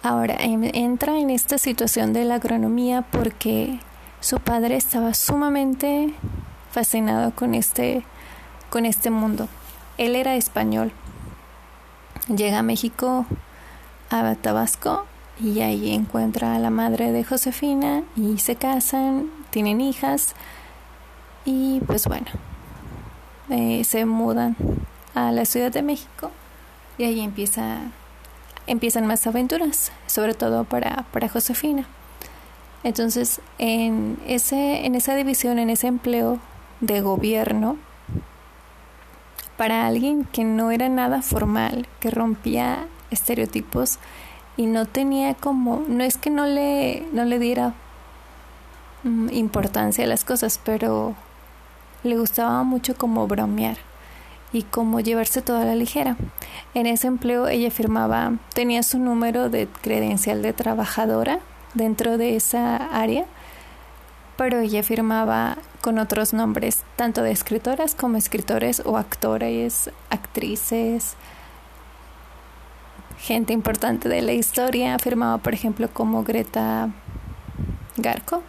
Ahora 0.02 0.36
em, 0.40 0.64
entra 0.74 1.20
en 1.20 1.30
esta 1.30 1.58
situación 1.58 2.14
de 2.14 2.24
la 2.24 2.36
agronomía 2.36 3.02
porque 3.02 3.80
su 4.22 4.40
padre 4.40 4.78
estaba 4.78 5.14
sumamente 5.14 6.14
fascinado 6.72 7.36
con 7.36 7.54
este, 7.54 8.06
con 8.70 8.86
este 8.86 9.10
mundo. 9.10 9.50
Él 9.98 10.16
era 10.16 10.36
español. 10.36 10.94
Llega 12.34 12.60
a 12.60 12.64
México, 12.64 13.26
a 14.10 14.36
Tabasco, 14.36 15.06
y 15.40 15.60
ahí 15.60 15.94
encuentra 15.94 16.56
a 16.56 16.60
la 16.60 16.70
madre 16.70 17.12
de 17.12 17.24
Josefina 17.24 18.04
y 18.16 18.38
se 18.38 18.56
casan, 18.56 19.30
tienen 19.56 19.80
hijas 19.80 20.36
y 21.46 21.80
pues 21.88 22.08
bueno, 22.08 22.26
eh, 23.50 23.86
se 23.86 24.04
mudan 24.04 24.58
a 25.14 25.32
la 25.32 25.46
Ciudad 25.46 25.72
de 25.72 25.82
México 25.82 26.30
y 26.98 27.06
ahí 27.06 27.22
empieza, 27.22 27.78
empiezan 28.68 29.08
más 29.08 29.26
aventuras, 29.28 29.94
sobre 30.08 30.34
todo 30.34 30.66
para, 30.66 31.06
para 31.14 31.30
Josefina. 31.30 31.86
Entonces, 32.84 33.40
en, 33.58 34.20
ese, 34.28 34.86
en 34.86 34.94
esa 34.94 35.16
división, 35.16 35.58
en 35.58 35.70
ese 35.70 35.88
empleo 35.88 36.40
de 36.82 37.00
gobierno, 37.00 37.78
para 39.56 39.88
alguien 39.88 40.26
que 40.26 40.44
no 40.44 40.70
era 40.70 40.90
nada 40.90 41.22
formal, 41.22 41.88
que 42.02 42.12
rompía 42.12 42.88
estereotipos 43.10 44.00
y 44.58 44.66
no 44.66 44.86
tenía 44.86 45.34
como, 45.34 45.86
no 45.88 46.04
es 46.04 46.18
que 46.18 46.30
no 46.30 46.46
le, 46.46 47.08
no 47.14 47.24
le 47.24 47.40
diera 47.40 47.74
importancia 49.32 50.04
a 50.04 50.08
las 50.08 50.26
cosas, 50.26 50.60
pero 50.64 51.16
le 52.04 52.18
gustaba 52.18 52.64
mucho 52.64 52.96
como 52.96 53.28
bromear 53.28 53.78
y 54.52 54.64
como 54.64 55.00
llevarse 55.00 55.42
toda 55.42 55.66
la 55.66 55.76
ligera. 55.76 56.18
En 56.74 56.86
ese 56.88 57.08
empleo 57.08 57.48
ella 57.48 57.72
firmaba, 57.72 58.34
tenía 58.54 58.84
su 58.84 59.00
número 59.00 59.50
de 59.50 59.68
credencial 59.68 60.42
de 60.42 60.54
trabajadora 60.54 61.40
dentro 61.74 62.18
de 62.18 62.36
esa 62.36 62.78
área, 62.78 63.26
pero 64.38 64.60
ella 64.60 64.82
firmaba 64.82 65.58
con 65.82 66.00
otros 66.00 66.34
nombres, 66.34 66.84
tanto 66.96 67.22
de 67.22 67.32
escritoras 67.32 67.96
como 67.96 68.18
escritores 68.18 68.82
o 68.86 68.98
actores, 68.98 69.92
actrices, 70.10 71.16
gente 73.20 73.54
importante 73.54 74.10
de 74.10 74.22
la 74.22 74.34
historia. 74.34 74.98
Firmaba, 75.00 75.38
por 75.38 75.54
ejemplo, 75.54 75.90
como 75.92 76.24
Greta 76.24 76.90
Garco, 77.98 78.42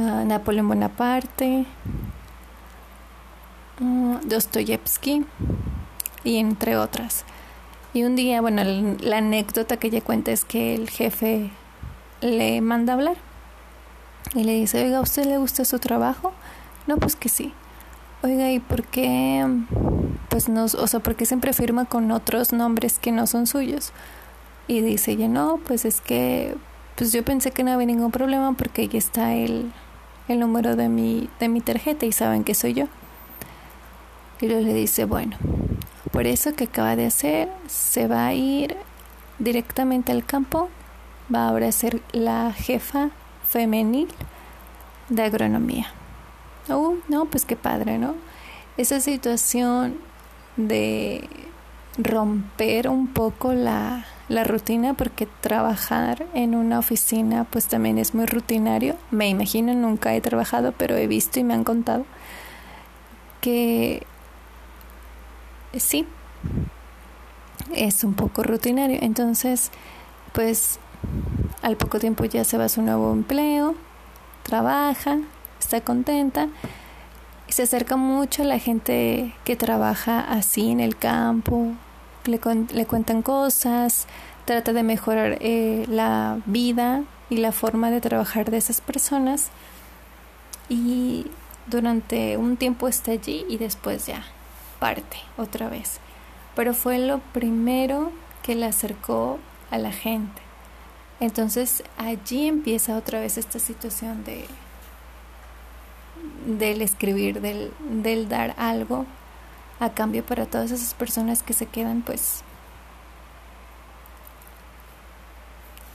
uh, 0.00 0.24
Napoleón 0.24 0.68
Bonaparte, 0.68 1.66
uh, 3.80 4.18
Dostoyevsky 4.24 5.24
y 6.24 6.38
entre 6.38 6.76
otras. 6.76 7.24
Y 7.92 8.04
un 8.04 8.16
día, 8.16 8.40
bueno, 8.40 8.62
la 9.00 9.18
anécdota 9.18 9.76
que 9.76 9.88
ella 9.88 10.00
cuenta 10.00 10.30
es 10.30 10.44
que 10.44 10.74
el 10.74 10.88
jefe 10.88 11.50
le 12.20 12.60
manda 12.60 12.92
hablar 12.92 13.16
y 14.34 14.44
le 14.44 14.54
dice, 14.54 14.84
oiga, 14.84 14.98
¿a 14.98 15.02
usted 15.02 15.24
le 15.24 15.38
gusta 15.38 15.64
su 15.64 15.78
trabajo? 15.78 16.32
No, 16.86 16.98
pues 16.98 17.16
que 17.16 17.28
sí. 17.28 17.52
Oiga, 18.22 18.50
¿y 18.52 18.60
por 18.60 18.84
qué, 18.84 19.44
pues 20.28 20.48
no, 20.48 20.64
o 20.64 20.86
sea, 20.86 21.00
por 21.00 21.16
qué 21.16 21.26
siempre 21.26 21.52
firma 21.52 21.86
con 21.86 22.12
otros 22.12 22.52
nombres 22.52 22.98
que 22.98 23.12
no 23.12 23.26
son 23.26 23.46
suyos? 23.46 23.92
Y 24.68 24.82
dice 24.82 25.12
ella, 25.12 25.26
no, 25.26 25.58
pues 25.66 25.84
es 25.84 26.00
que, 26.00 26.54
pues 26.96 27.12
yo 27.12 27.24
pensé 27.24 27.50
que 27.50 27.64
no 27.64 27.72
había 27.72 27.86
ningún 27.86 28.12
problema 28.12 28.52
porque 28.52 28.82
ahí 28.82 28.90
está 28.92 29.34
el, 29.34 29.72
el 30.32 30.40
número 30.40 30.76
de 30.76 30.88
mi, 30.88 31.28
de 31.38 31.48
mi 31.48 31.60
tarjeta 31.60 32.06
y 32.06 32.12
saben 32.12 32.44
que 32.44 32.54
soy 32.54 32.74
yo. 32.74 32.86
Y 34.40 34.46
luego 34.46 34.62
le 34.62 34.74
dice, 34.74 35.04
bueno, 35.04 35.36
por 36.12 36.26
eso 36.26 36.54
que 36.54 36.64
acaba 36.64 36.96
de 36.96 37.06
hacer, 37.06 37.48
se 37.66 38.06
va 38.06 38.26
a 38.26 38.34
ir 38.34 38.76
directamente 39.38 40.12
al 40.12 40.24
campo 40.24 40.68
va 41.34 41.48
ahora 41.48 41.68
a 41.68 41.72
ser 41.72 42.02
la 42.12 42.52
jefa 42.52 43.10
femenil 43.48 44.08
de 45.08 45.22
agronomía. 45.22 45.86
Oh, 46.68 46.96
no, 47.08 47.26
pues 47.26 47.44
qué 47.44 47.56
padre, 47.56 47.98
¿no? 47.98 48.14
Esa 48.76 49.00
situación 49.00 49.98
de 50.56 51.28
romper 51.98 52.88
un 52.88 53.08
poco 53.08 53.52
la, 53.52 54.04
la 54.30 54.44
rutina 54.44 54.94
porque 54.94 55.26
trabajar 55.26 56.24
en 56.32 56.54
una 56.54 56.78
oficina 56.78 57.44
pues 57.50 57.66
también 57.66 57.98
es 57.98 58.14
muy 58.14 58.24
rutinario. 58.24 58.96
Me 59.10 59.28
imagino, 59.28 59.74
nunca 59.74 60.14
he 60.14 60.20
trabajado, 60.20 60.72
pero 60.72 60.96
he 60.96 61.06
visto 61.06 61.40
y 61.40 61.44
me 61.44 61.52
han 61.52 61.64
contado 61.64 62.06
que 63.40 64.06
sí, 65.76 66.06
es 67.74 68.04
un 68.04 68.14
poco 68.14 68.42
rutinario. 68.42 68.98
Entonces, 69.02 69.72
pues 70.32 70.78
al 71.60 71.76
poco 71.76 71.98
tiempo 71.98 72.24
ya 72.24 72.44
se 72.44 72.56
va 72.56 72.64
a 72.64 72.68
su 72.68 72.82
nuevo 72.82 73.12
empleo, 73.12 73.74
trabaja, 74.44 75.18
está 75.58 75.80
contenta 75.80 76.48
se 77.50 77.64
acerca 77.64 77.96
mucho 77.96 78.42
a 78.42 78.46
la 78.46 78.58
gente 78.58 79.34
que 79.44 79.56
trabaja 79.56 80.20
así 80.20 80.70
en 80.70 80.80
el 80.80 80.96
campo, 80.96 81.72
le, 82.24 82.40
le 82.72 82.86
cuentan 82.86 83.22
cosas, 83.22 84.06
trata 84.44 84.72
de 84.72 84.82
mejorar 84.82 85.38
eh, 85.40 85.84
la 85.88 86.40
vida 86.46 87.04
y 87.28 87.36
la 87.36 87.52
forma 87.52 87.90
de 87.90 88.00
trabajar 88.00 88.50
de 88.50 88.56
esas 88.56 88.80
personas 88.80 89.50
y 90.68 91.26
durante 91.66 92.36
un 92.36 92.56
tiempo 92.56 92.88
está 92.88 93.12
allí 93.12 93.44
y 93.48 93.58
después 93.58 94.06
ya 94.06 94.24
parte 94.78 95.18
otra 95.36 95.68
vez. 95.68 96.00
Pero 96.56 96.74
fue 96.74 96.98
lo 96.98 97.18
primero 97.18 98.12
que 98.42 98.54
le 98.54 98.66
acercó 98.66 99.38
a 99.70 99.78
la 99.78 99.92
gente. 99.92 100.42
Entonces 101.20 101.84
allí 101.96 102.48
empieza 102.48 102.96
otra 102.96 103.20
vez 103.20 103.38
esta 103.38 103.58
situación 103.58 104.24
de 104.24 104.46
del 106.46 106.82
escribir, 106.82 107.40
del, 107.40 107.72
del 107.88 108.28
dar 108.28 108.54
algo 108.58 109.06
a 109.80 109.90
cambio 109.90 110.24
para 110.24 110.46
todas 110.46 110.70
esas 110.70 110.94
personas 110.94 111.42
que 111.42 111.54
se 111.54 111.66
quedan 111.66 112.02
pues 112.02 112.42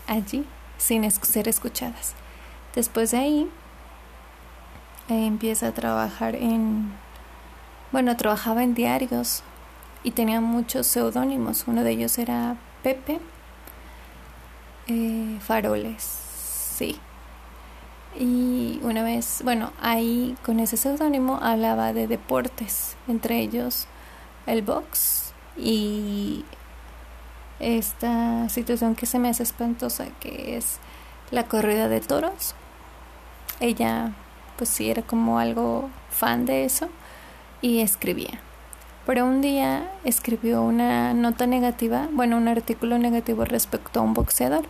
allí 0.07 0.45
sin 0.77 1.09
ser 1.09 1.47
escuchadas. 1.47 2.13
Después 2.73 3.11
de 3.11 3.17
ahí 3.17 3.51
empieza 5.07 5.67
a 5.67 5.71
trabajar 5.71 6.35
en, 6.35 6.91
bueno, 7.91 8.17
trabajaba 8.17 8.63
en 8.63 8.73
diarios 8.73 9.43
y 10.03 10.11
tenía 10.11 10.41
muchos 10.41 10.87
seudónimos. 10.87 11.65
Uno 11.67 11.83
de 11.83 11.91
ellos 11.91 12.17
era 12.17 12.57
Pepe 12.83 13.19
eh, 14.87 15.39
faroles, 15.41 16.03
sí. 16.03 16.99
Y 18.17 18.79
una 18.83 19.03
vez, 19.03 19.41
bueno, 19.43 19.73
ahí 19.81 20.37
con 20.43 20.59
ese 20.59 20.77
seudónimo 20.77 21.39
hablaba 21.41 21.91
de 21.91 22.07
deportes, 22.07 22.95
entre 23.07 23.39
ellos 23.39 23.87
el 24.45 24.61
box 24.61 25.33
y 25.57 26.45
esta 27.59 28.47
situación 28.49 28.95
que 28.95 29.05
se 29.05 29.19
me 29.19 29.29
hace 29.29 29.43
espantosa, 29.43 30.05
que 30.19 30.55
es 30.55 30.77
la 31.31 31.45
corrida 31.45 31.89
de 31.89 31.99
toros. 31.99 32.55
Ella, 33.59 34.13
pues 34.57 34.69
sí, 34.69 34.89
era 34.89 35.01
como 35.01 35.39
algo 35.39 35.89
fan 36.09 36.45
de 36.45 36.65
eso 36.65 36.89
y 37.61 37.81
escribía. 37.81 38.39
Pero 39.05 39.25
un 39.25 39.41
día 39.41 39.91
escribió 40.03 40.61
una 40.61 41.13
nota 41.13 41.47
negativa, 41.47 42.07
bueno, 42.11 42.37
un 42.37 42.47
artículo 42.47 42.97
negativo 42.97 43.45
respecto 43.45 43.99
a 43.99 44.03
un 44.03 44.13
boxeador. 44.13 44.65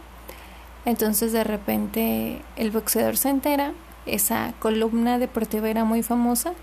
Entonces 0.85 1.31
de 1.31 1.43
repente 1.43 2.41
el 2.55 2.71
boxeador 2.71 3.17
se 3.17 3.29
entera, 3.29 3.73
esa 4.05 4.53
columna 4.59 5.17
deportiva 5.17 5.69
era 5.69 5.83
muy 5.83 6.03
famosa 6.03 6.53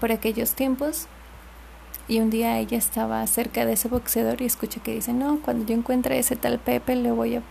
por 0.00 0.10
aquellos 0.10 0.54
tiempos. 0.54 1.06
Y 2.08 2.20
un 2.20 2.30
día 2.30 2.58
ella 2.58 2.78
estaba 2.78 3.26
cerca 3.26 3.66
de 3.66 3.74
ese 3.74 3.88
boxeador 3.88 4.40
y 4.40 4.46
escucha 4.46 4.80
que 4.82 4.94
dice, 4.94 5.12
no, 5.12 5.40
cuando 5.40 5.66
yo 5.66 5.74
encuentre 5.74 6.18
ese 6.18 6.36
tal 6.36 6.58
Pepe 6.58 6.96
le 6.96 7.12
voy 7.12 7.36
a 7.36 7.42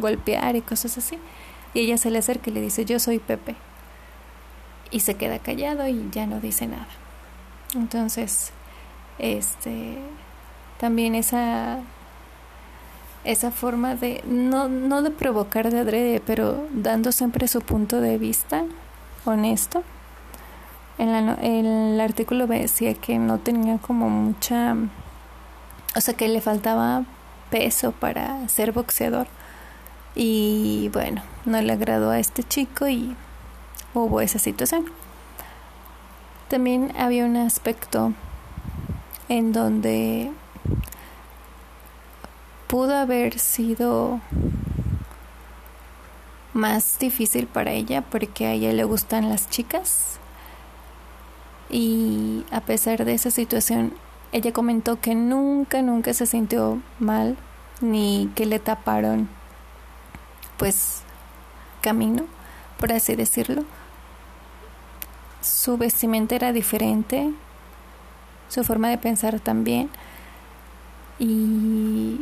golpear 0.00 0.54
y 0.54 0.60
cosas 0.60 0.96
así. 0.98 1.18
Y 1.74 1.80
ella 1.80 1.98
se 1.98 2.10
le 2.10 2.18
acerca 2.18 2.50
y 2.50 2.52
le 2.52 2.60
dice, 2.60 2.84
yo 2.84 3.00
soy 3.00 3.18
Pepe. 3.18 3.56
Y 4.92 5.00
se 5.00 5.16
queda 5.16 5.40
callado 5.40 5.88
y 5.88 6.08
ya 6.12 6.26
no 6.26 6.40
dice 6.40 6.68
nada. 6.68 6.86
Entonces, 7.74 8.52
este 9.18 9.98
también 10.78 11.16
esa 11.16 11.80
esa 13.24 13.50
forma 13.50 13.94
de 13.94 14.22
no, 14.26 14.68
no 14.68 15.02
de 15.02 15.10
provocar 15.10 15.70
de 15.70 15.80
adrede 15.80 16.22
pero 16.24 16.66
dando 16.72 17.12
siempre 17.12 17.48
su 17.48 17.60
punto 17.60 18.00
de 18.00 18.18
vista 18.18 18.64
honesto 19.24 19.82
en 20.98 21.12
la, 21.12 21.34
el 21.34 22.00
artículo 22.00 22.46
decía 22.46 22.94
que 22.94 23.18
no 23.18 23.38
tenía 23.38 23.78
como 23.78 24.08
mucha 24.08 24.76
o 25.96 26.00
sea 26.00 26.14
que 26.14 26.28
le 26.28 26.40
faltaba 26.40 27.04
peso 27.50 27.92
para 27.92 28.48
ser 28.48 28.72
boxeador 28.72 29.26
y 30.14 30.90
bueno 30.92 31.22
no 31.44 31.60
le 31.60 31.72
agradó 31.72 32.10
a 32.10 32.18
este 32.18 32.42
chico 32.42 32.88
y 32.88 33.16
hubo 33.94 34.20
esa 34.20 34.38
situación. 34.38 34.86
También 36.48 36.92
había 36.98 37.24
un 37.24 37.36
aspecto 37.36 38.12
en 39.28 39.52
donde 39.52 40.30
pudo 42.68 42.96
haber 42.96 43.38
sido 43.38 44.20
más 46.52 46.98
difícil 46.98 47.46
para 47.46 47.72
ella 47.72 48.02
porque 48.02 48.46
a 48.46 48.52
ella 48.52 48.72
le 48.72 48.84
gustan 48.84 49.28
las 49.28 49.50
chicas. 49.50 50.18
Y 51.70 52.44
a 52.50 52.60
pesar 52.60 53.04
de 53.04 53.14
esa 53.14 53.30
situación 53.30 53.92
ella 54.32 54.52
comentó 54.52 55.00
que 55.00 55.14
nunca 55.14 55.82
nunca 55.82 56.14
se 56.14 56.26
sintió 56.26 56.80
mal 56.98 57.36
ni 57.80 58.30
que 58.34 58.46
le 58.46 58.58
taparon 58.58 59.28
pues 60.56 61.02
camino 61.80 62.24
por 62.78 62.92
así 62.92 63.16
decirlo. 63.16 63.64
Su 65.40 65.76
vestimenta 65.76 66.34
era 66.34 66.52
diferente 66.52 67.32
su 68.48 68.64
forma 68.64 68.88
de 68.88 68.98
pensar 68.98 69.40
también. 69.40 69.90
Y 71.18 72.20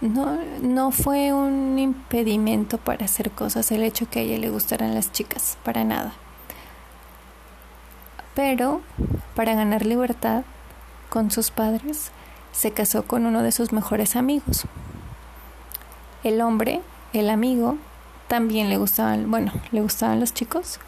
no, 0.00 0.38
no 0.62 0.90
fue 0.90 1.32
un 1.32 1.78
impedimento 1.78 2.78
para 2.78 3.04
hacer 3.04 3.30
cosas 3.30 3.70
el 3.70 3.82
hecho 3.82 4.08
que 4.08 4.20
a 4.20 4.22
ella 4.22 4.38
le 4.38 4.50
gustaran 4.50 4.94
las 4.94 5.12
chicas, 5.12 5.58
para 5.62 5.84
nada. 5.84 6.12
Pero 8.34 8.80
para 9.34 9.54
ganar 9.54 9.84
libertad 9.84 10.44
con 11.10 11.30
sus 11.30 11.50
padres, 11.50 12.12
se 12.52 12.72
casó 12.72 13.04
con 13.04 13.26
uno 13.26 13.42
de 13.42 13.52
sus 13.52 13.72
mejores 13.72 14.16
amigos. 14.16 14.64
El 16.24 16.40
hombre, 16.40 16.80
el 17.12 17.28
amigo, 17.28 17.76
también 18.28 18.68
le 18.68 18.76
gustaban, 18.76 19.30
bueno, 19.30 19.52
le 19.72 19.80
gustaban 19.80 20.20
los 20.20 20.32
chicos 20.32 20.78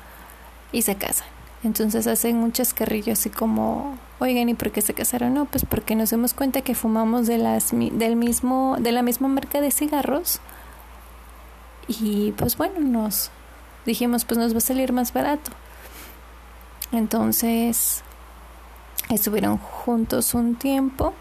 y 0.70 0.82
se 0.82 0.96
casan. 0.96 1.26
Entonces 1.64 2.08
hacen 2.08 2.38
muchas 2.38 2.74
carrillas 2.74 3.20
así 3.20 3.30
como, 3.30 3.96
oigan, 4.18 4.48
¿y 4.48 4.54
por 4.54 4.72
qué 4.72 4.80
se 4.80 4.94
casaron? 4.94 5.34
No, 5.34 5.44
pues 5.44 5.64
porque 5.64 5.94
nos 5.94 6.10
dimos 6.10 6.34
cuenta 6.34 6.62
que 6.62 6.74
fumamos 6.74 7.28
de 7.28 7.38
las 7.38 7.70
del 7.70 8.16
mismo 8.16 8.76
de 8.80 8.90
la 8.90 9.02
misma 9.02 9.28
marca 9.28 9.60
de 9.60 9.70
cigarros 9.70 10.40
y 11.86 12.32
pues 12.32 12.56
bueno, 12.56 12.80
nos 12.80 13.30
dijimos, 13.86 14.24
pues 14.24 14.38
nos 14.38 14.54
va 14.54 14.58
a 14.58 14.60
salir 14.60 14.92
más 14.92 15.12
barato. 15.12 15.52
Entonces 16.90 18.02
estuvieron 19.08 19.58
juntos 19.58 20.34
un 20.34 20.56
tiempo. 20.56 21.14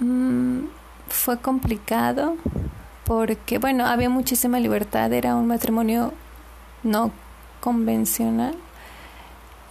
Mm, 0.00 0.66
fue 1.08 1.38
complicado 1.38 2.36
porque 3.04 3.58
bueno, 3.58 3.86
había 3.86 4.10
muchísima 4.10 4.58
libertad, 4.58 5.12
era 5.12 5.36
un 5.36 5.46
matrimonio 5.46 6.12
no 6.82 7.12
convencional 7.66 8.54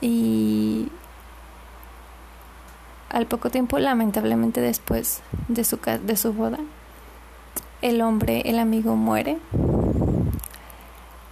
y 0.02 0.90
al 3.10 3.26
poco 3.26 3.50
tiempo, 3.50 3.80
lamentablemente 3.80 4.60
después 4.60 5.22
de 5.48 5.64
su, 5.64 5.78
de 5.78 6.18
su 6.18 6.34
boda, 6.34 6.60
el 7.82 8.02
hombre, 8.02 8.42
el 8.44 8.60
amigo 8.60 8.98
muere 8.98 9.38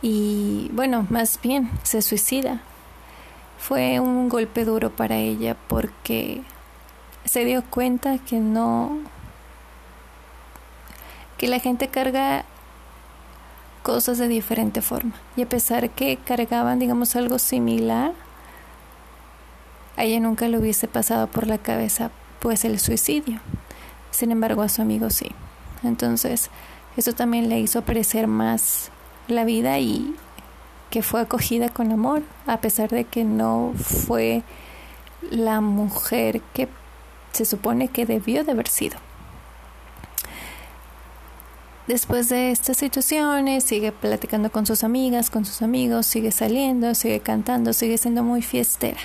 y 0.02 0.70
bueno, 0.72 1.06
más 1.10 1.38
bien 1.42 1.70
se 1.84 2.02
suicida. 2.02 2.62
Fue 3.58 4.00
un 4.00 4.30
golpe 4.30 4.64
duro 4.64 4.90
para 4.90 5.18
ella 5.18 5.58
porque 5.68 6.44
se 7.26 7.44
dio 7.44 7.62
cuenta 7.70 8.20
que 8.20 8.40
no 8.40 9.00
que 11.38 11.48
la 11.48 11.60
gente 11.60 11.90
carga 11.90 12.46
cosas 13.84 14.18
de 14.18 14.28
diferente 14.28 14.82
forma. 14.82 15.14
Y 15.36 15.44
a 15.44 15.50
pesar 15.50 15.90
que 15.92 16.18
cargaban, 16.18 16.80
digamos, 16.80 17.16
algo 17.16 17.38
similar, 17.38 18.14
a 19.96 20.04
ella 20.04 20.20
nunca 20.20 20.48
le 20.48 20.58
hubiese 20.58 20.88
pasado 20.88 21.28
por 21.28 21.46
la 21.46 21.60
cabeza, 21.60 22.10
pues, 22.40 22.66
el 22.66 22.80
suicidio. 22.80 23.40
Sin 24.10 24.32
embargo, 24.32 24.64
a 24.64 24.70
su 24.70 24.82
amigo 24.82 25.10
sí. 25.10 25.32
Entonces, 25.84 26.50
eso 26.98 27.14
también 27.14 27.50
le 27.50 27.60
hizo 27.60 27.80
apreciar 27.80 28.28
más 28.28 28.90
la 29.28 29.44
vida 29.44 29.78
y 29.80 30.16
que 30.90 31.04
fue 31.04 31.22
acogida 31.22 31.70
con 31.70 31.92
amor, 31.92 32.24
a 32.48 32.58
pesar 32.58 32.90
de 32.90 33.04
que 33.04 33.24
no 33.24 33.74
fue 33.76 34.44
la 35.32 35.62
mujer 35.62 36.42
que 36.54 36.68
se 37.32 37.46
supone 37.46 37.88
que 37.88 38.06
debió 38.06 38.44
de 38.44 38.52
haber 38.52 38.68
sido. 38.68 38.98
Después 41.88 42.30
de 42.30 42.52
estas 42.52 42.78
situaciones, 42.78 43.66
sigue 43.66 43.92
platicando 43.92 44.50
con 44.50 44.66
sus 44.66 44.86
amigas, 44.86 45.30
con 45.30 45.44
sus 45.44 45.62
amigos, 45.62 46.06
sigue 46.06 46.32
saliendo, 46.32 46.96
sigue 46.96 47.20
cantando, 47.20 47.74
sigue 47.74 47.98
siendo 47.98 48.24
muy 48.24 48.42
fiestera. 48.42 49.00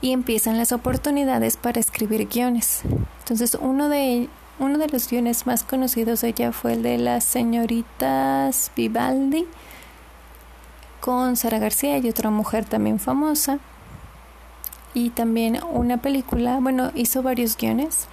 Y 0.00 0.12
empiezan 0.12 0.58
las 0.58 0.70
oportunidades 0.70 1.56
para 1.56 1.80
escribir 1.80 2.28
guiones. 2.28 2.82
Entonces, 3.18 3.58
uno 3.60 3.88
de, 3.88 4.28
uno 4.60 4.78
de 4.78 4.86
los 4.86 5.10
guiones 5.10 5.44
más 5.44 5.64
conocidos 5.64 6.20
de 6.20 6.28
ella 6.28 6.52
fue 6.52 6.74
el 6.74 6.84
de 6.84 6.98
las 6.98 7.24
señoritas 7.24 8.70
Vivaldi, 8.76 9.46
con 11.00 11.34
Sara 11.36 11.58
García 11.58 11.98
y 11.98 12.08
otra 12.08 12.30
mujer 12.30 12.64
también 12.64 13.00
famosa. 13.00 13.58
Y 14.94 15.10
también 15.10 15.58
una 15.68 15.96
película, 15.96 16.60
bueno, 16.60 16.92
hizo 16.94 17.24
varios 17.24 17.56
guiones. 17.56 18.06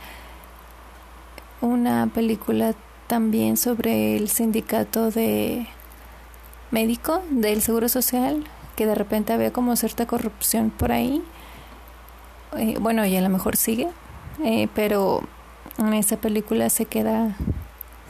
Una 1.62 2.08
película 2.08 2.74
también 3.08 3.58
sobre 3.58 4.18
el 4.18 4.30
sindicato 4.30 5.12
de 5.12 5.68
médico 6.72 7.22
del 7.30 7.62
Seguro 7.62 7.90
Social, 7.90 8.44
que 8.76 8.86
de 8.86 8.96
repente 8.96 9.34
había 9.34 9.54
como 9.54 9.76
cierta 9.76 10.06
corrupción 10.06 10.70
por 10.72 10.92
ahí. 10.92 11.24
Eh, 12.58 12.78
bueno, 12.80 13.06
y 13.06 13.16
a 13.16 13.22
lo 13.22 13.30
mejor 13.30 13.58
sigue, 13.58 13.90
eh, 14.44 14.68
pero 14.74 15.22
en 15.78 15.94
esa 15.94 16.18
película 16.18 16.70
se 16.70 16.86
queda 16.86 17.36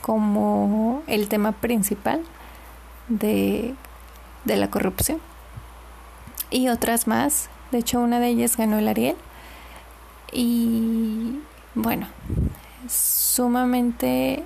como 0.00 1.02
el 1.06 1.28
tema 1.28 1.52
principal 1.52 2.22
de, 3.08 3.74
de 4.44 4.56
la 4.56 4.70
corrupción. 4.70 5.20
Y 6.50 6.68
otras 6.68 7.06
más, 7.06 7.48
de 7.72 7.78
hecho 7.78 8.00
una 8.00 8.20
de 8.20 8.28
ellas 8.28 8.56
ganó 8.56 8.78
el 8.78 8.88
Ariel. 8.88 9.16
Y 10.32 11.40
bueno, 11.74 12.06
sumamente 12.88 14.44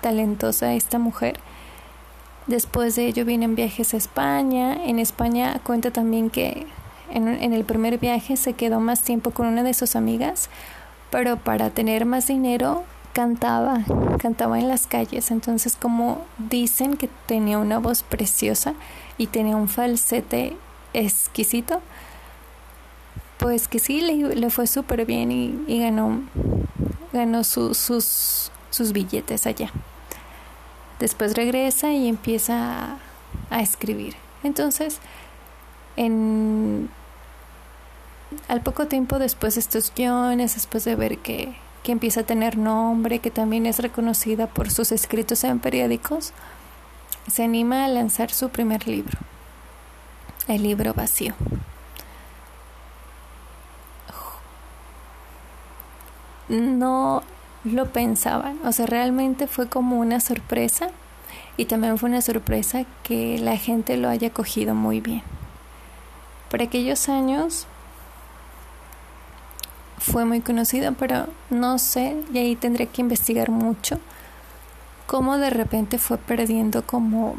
talentosa 0.00 0.74
esta 0.74 0.98
mujer. 0.98 1.38
Después 2.46 2.96
de 2.96 3.06
ello 3.06 3.24
vienen 3.24 3.54
viajes 3.54 3.94
a 3.94 3.96
España. 3.96 4.74
En 4.84 4.98
España 4.98 5.60
cuenta 5.62 5.90
también 5.90 6.30
que 6.30 6.66
en, 7.12 7.52
el 7.52 7.64
primer 7.64 7.98
viaje 7.98 8.36
se 8.36 8.54
quedó 8.54 8.80
más 8.80 9.02
tiempo 9.02 9.30
con 9.30 9.46
una 9.46 9.62
de 9.62 9.74
sus 9.74 9.96
amigas, 9.96 10.48
pero 11.10 11.36
para 11.36 11.70
tener 11.70 12.06
más 12.06 12.26
dinero 12.26 12.84
cantaba, 13.12 13.80
cantaba 14.18 14.58
en 14.58 14.68
las 14.68 14.86
calles. 14.86 15.30
Entonces 15.30 15.76
como 15.76 16.24
dicen 16.38 16.96
que 16.96 17.08
tenía 17.26 17.58
una 17.58 17.78
voz 17.78 18.02
preciosa 18.02 18.74
y 19.18 19.26
tenía 19.26 19.56
un 19.56 19.68
falsete 19.68 20.56
exquisito, 20.92 21.80
pues 23.38 23.68
que 23.68 23.78
sí, 23.78 24.00
le, 24.00 24.50
fue 24.50 24.66
súper 24.66 25.06
bien 25.06 25.32
y, 25.32 25.64
y, 25.66 25.80
ganó, 25.80 26.20
ganó 27.12 27.42
sus, 27.42 28.49
sus 28.70 28.92
billetes 28.92 29.46
allá. 29.46 29.70
Después 30.98 31.34
regresa 31.34 31.92
y 31.92 32.08
empieza 32.08 32.98
a, 33.50 33.62
escribir. 33.62 34.16
Entonces, 34.42 34.98
en, 35.96 36.90
al 38.48 38.62
poco 38.62 38.86
tiempo 38.86 39.18
después 39.18 39.54
de 39.54 39.60
estos 39.60 39.92
guiones, 39.94 40.54
después 40.54 40.84
de 40.84 40.94
ver 40.96 41.18
que, 41.18 41.56
que 41.82 41.92
empieza 41.92 42.20
a 42.20 42.24
tener 42.24 42.56
nombre, 42.58 43.18
que 43.18 43.30
también 43.30 43.66
es 43.66 43.78
reconocida 43.78 44.46
por 44.46 44.70
sus 44.70 44.92
escritos 44.92 45.42
en 45.44 45.58
periódicos, 45.58 46.32
se 47.30 47.44
anima 47.44 47.84
a 47.84 47.88
lanzar 47.88 48.30
su 48.30 48.50
primer 48.50 48.86
libro, 48.86 49.18
el 50.48 50.62
libro 50.62 50.94
vacío. 50.94 51.34
No 56.48 57.22
lo 57.64 57.86
pensaban. 57.86 58.58
O 58.64 58.72
sea, 58.72 58.86
realmente 58.86 59.46
fue 59.46 59.68
como 59.68 59.98
una 59.98 60.20
sorpresa 60.20 60.88
y 61.56 61.66
también 61.66 61.98
fue 61.98 62.08
una 62.08 62.22
sorpresa 62.22 62.84
que 63.02 63.38
la 63.38 63.56
gente 63.56 63.96
lo 63.96 64.08
haya 64.08 64.30
cogido 64.30 64.74
muy 64.74 65.00
bien. 65.00 65.22
Por 66.50 66.62
aquellos 66.62 67.08
años 67.08 67.66
fue 69.98 70.24
muy 70.24 70.40
conocido, 70.40 70.94
pero 70.94 71.26
no 71.50 71.78
sé, 71.78 72.16
y 72.32 72.38
ahí 72.38 72.56
tendré 72.56 72.86
que 72.86 73.02
investigar 73.02 73.50
mucho, 73.50 74.00
cómo 75.06 75.36
de 75.36 75.50
repente 75.50 75.98
fue 75.98 76.16
perdiendo 76.16 76.86
como 76.86 77.36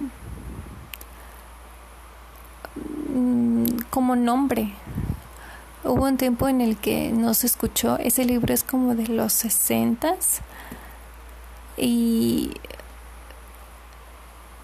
mm, 3.14 3.66
como 3.90 4.16
nombre 4.16 4.74
Hubo 5.84 6.06
un 6.06 6.18
tiempo 6.18 6.48
en 6.48 6.62
el 6.62 6.78
que 6.78 7.12
no 7.12 7.34
se 7.34 7.48
escuchó, 7.48 7.98
ese 7.98 8.24
libro 8.24 8.54
es 8.54 8.64
como 8.64 8.94
de 8.94 9.08
los 9.08 9.34
sesentas 9.34 10.42
y 11.76 12.52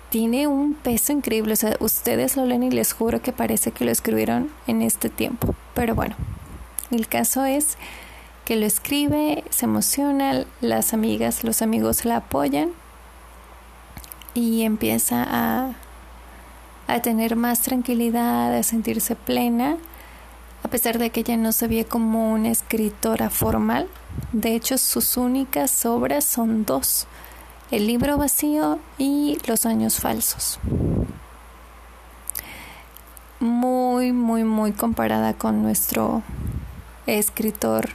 tiene 0.09 0.47
un 0.47 0.73
peso 0.73 1.11
increíble. 1.11 1.53
O 1.53 1.55
sea, 1.55 1.75
ustedes 1.79 2.37
lo 2.37 2.45
leen 2.45 2.63
y 2.63 2.71
les 2.71 2.93
juro 2.93 3.21
que 3.21 3.31
parece 3.31 3.71
que 3.71 3.85
lo 3.85 3.91
escribieron 3.91 4.51
en 4.67 4.81
este 4.81 5.09
tiempo. 5.09 5.55
Pero 5.73 5.95
bueno, 5.95 6.15
el 6.91 7.07
caso 7.07 7.45
es 7.45 7.77
que 8.45 8.55
lo 8.55 8.65
escribe, 8.65 9.43
se 9.49 9.65
emociona, 9.65 10.45
las 10.61 10.93
amigas, 10.93 11.43
los 11.43 11.61
amigos 11.61 12.05
la 12.05 12.17
apoyan 12.17 12.69
y 14.33 14.63
empieza 14.63 15.25
a, 15.27 15.73
a 16.87 17.01
tener 17.01 17.35
más 17.35 17.61
tranquilidad, 17.61 18.55
a 18.55 18.63
sentirse 18.63 19.15
plena, 19.15 19.77
a 20.67 20.69
pesar 20.69 20.97
de 20.97 21.11
que 21.11 21.21
ella 21.21 21.37
no 21.37 21.53
se 21.53 21.69
ve 21.69 21.85
como 21.85 22.33
una 22.33 22.49
escritora 22.49 23.29
formal. 23.29 23.87
De 24.33 24.53
hecho, 24.53 24.77
sus 24.77 25.15
únicas 25.15 25.85
obras 25.85 26.25
son 26.25 26.65
dos 26.65 27.07
el 27.71 27.87
libro 27.87 28.17
vacío 28.17 28.77
y 28.97 29.37
Los 29.47 29.65
años 29.65 30.01
falsos. 30.01 30.59
Muy, 33.39 34.11
muy, 34.11 34.43
muy 34.43 34.73
comparada 34.73 35.33
con 35.35 35.61
nuestro 35.61 36.21
escritor 37.05 37.91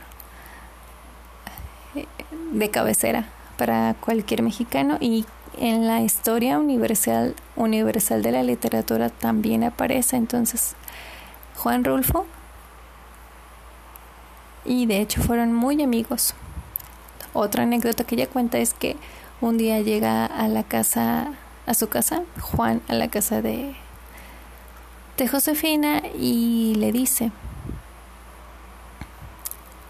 de 2.53 2.71
cabecera 2.71 3.29
para 3.59 3.95
cualquier 4.01 4.43
mexicano 4.43 4.97
y 4.99 5.27
en 5.59 5.87
la 5.87 6.01
historia 6.01 6.59
universal, 6.59 7.35
universal 7.55 8.23
de 8.23 8.33
la 8.33 8.43
literatura 8.43 9.11
también 9.11 9.63
aparece 9.63 10.17
entonces 10.17 10.75
Juan 11.57 11.85
Rulfo 11.85 12.25
y 14.64 14.87
de 14.87 15.01
hecho 15.01 15.22
fueron 15.22 15.53
muy 15.53 15.83
amigos. 15.83 16.35
Otra 17.33 17.62
anécdota 17.62 18.05
que 18.05 18.14
ella 18.14 18.27
cuenta 18.27 18.59
es 18.59 18.75
que 18.75 18.96
un 19.40 19.59
día 19.59 19.81
llega 19.81 20.27
a 20.27 20.48
la 20.48 20.62
casa, 20.62 21.33
a 21.66 21.75
su 21.75 21.88
casa, 21.88 22.22
Juan 22.40 22.83
a 22.88 22.94
la 22.94 23.09
casa 23.09 23.42
de, 23.42 23.75
de 25.16 25.29
Josefina 25.29 26.03
y 26.18 26.75
le 26.77 26.92
dice 26.92 27.33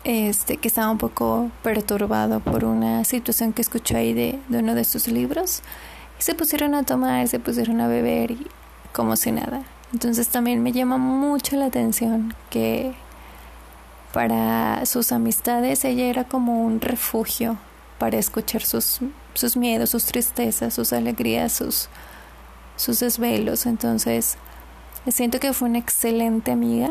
este, 0.04 0.56
que 0.56 0.68
estaba 0.68 0.90
un 0.90 0.98
poco 0.98 1.50
perturbado 1.62 2.40
por 2.40 2.64
una 2.64 3.04
situación 3.04 3.52
que 3.52 3.62
escuchó 3.62 3.96
ahí 3.96 4.12
de, 4.12 4.38
de 4.48 4.58
uno 4.58 4.74
de 4.74 4.84
sus 4.84 5.08
libros. 5.08 5.62
Y 6.18 6.22
se 6.22 6.34
pusieron 6.34 6.74
a 6.74 6.82
tomar, 6.82 7.28
se 7.28 7.38
pusieron 7.38 7.80
a 7.80 7.88
beber 7.88 8.32
y 8.32 8.46
como 8.92 9.16
si 9.16 9.32
nada. 9.32 9.62
Entonces 9.92 10.28
también 10.28 10.62
me 10.62 10.72
llama 10.72 10.98
mucho 10.98 11.56
la 11.56 11.66
atención 11.66 12.34
que 12.50 12.94
para 14.12 14.84
sus 14.86 15.10
amistades 15.12 15.84
ella 15.84 16.04
era 16.04 16.24
como 16.24 16.64
un 16.64 16.80
refugio 16.80 17.56
para 17.98 18.18
escuchar 18.18 18.62
sus, 18.62 19.00
sus 19.34 19.56
miedos, 19.56 19.90
sus 19.90 20.04
tristezas, 20.04 20.74
sus 20.74 20.92
alegrías, 20.92 21.52
sus, 21.52 21.88
sus 22.76 23.00
desvelos. 23.00 23.64
Entonces, 23.64 24.36
siento 25.08 25.38
que 25.40 25.52
fue 25.52 25.68
una 25.68 25.78
excelente 25.78 26.50
amiga 26.50 26.90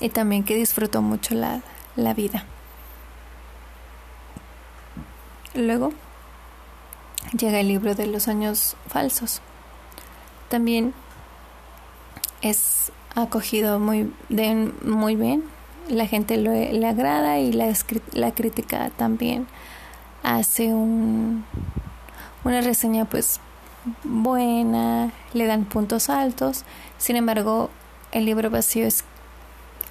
y 0.00 0.08
también 0.08 0.44
que 0.44 0.54
disfrutó 0.54 1.02
mucho 1.02 1.34
la, 1.34 1.60
la 1.94 2.14
vida. 2.14 2.44
Luego 5.54 5.92
llega 7.36 7.60
el 7.60 7.68
libro 7.68 7.94
de 7.94 8.06
los 8.06 8.28
años 8.28 8.76
falsos. 8.88 9.40
También 10.48 10.94
es 12.40 12.92
acogido 13.22 13.78
muy, 13.78 14.12
de, 14.28 14.72
muy 14.82 15.16
bien 15.16 15.44
la 15.88 16.06
gente 16.06 16.36
le 16.36 16.86
agrada 16.86 17.38
y 17.38 17.52
la, 17.52 17.72
la 18.12 18.32
crítica 18.32 18.90
también 18.90 19.46
hace 20.22 20.74
un, 20.74 21.44
una 22.44 22.60
reseña 22.60 23.04
pues 23.06 23.40
buena, 24.04 25.12
le 25.32 25.46
dan 25.46 25.64
puntos 25.64 26.10
altos, 26.10 26.64
sin 26.98 27.16
embargo 27.16 27.70
el 28.12 28.26
libro 28.26 28.50
vacío 28.50 28.86
es 28.86 29.04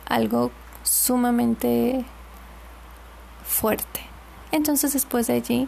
algo 0.08 0.52
sumamente 0.84 2.06
fuerte. 3.44 4.02
Entonces 4.52 4.94
después 4.94 5.28
de 5.28 5.34
allí 5.34 5.68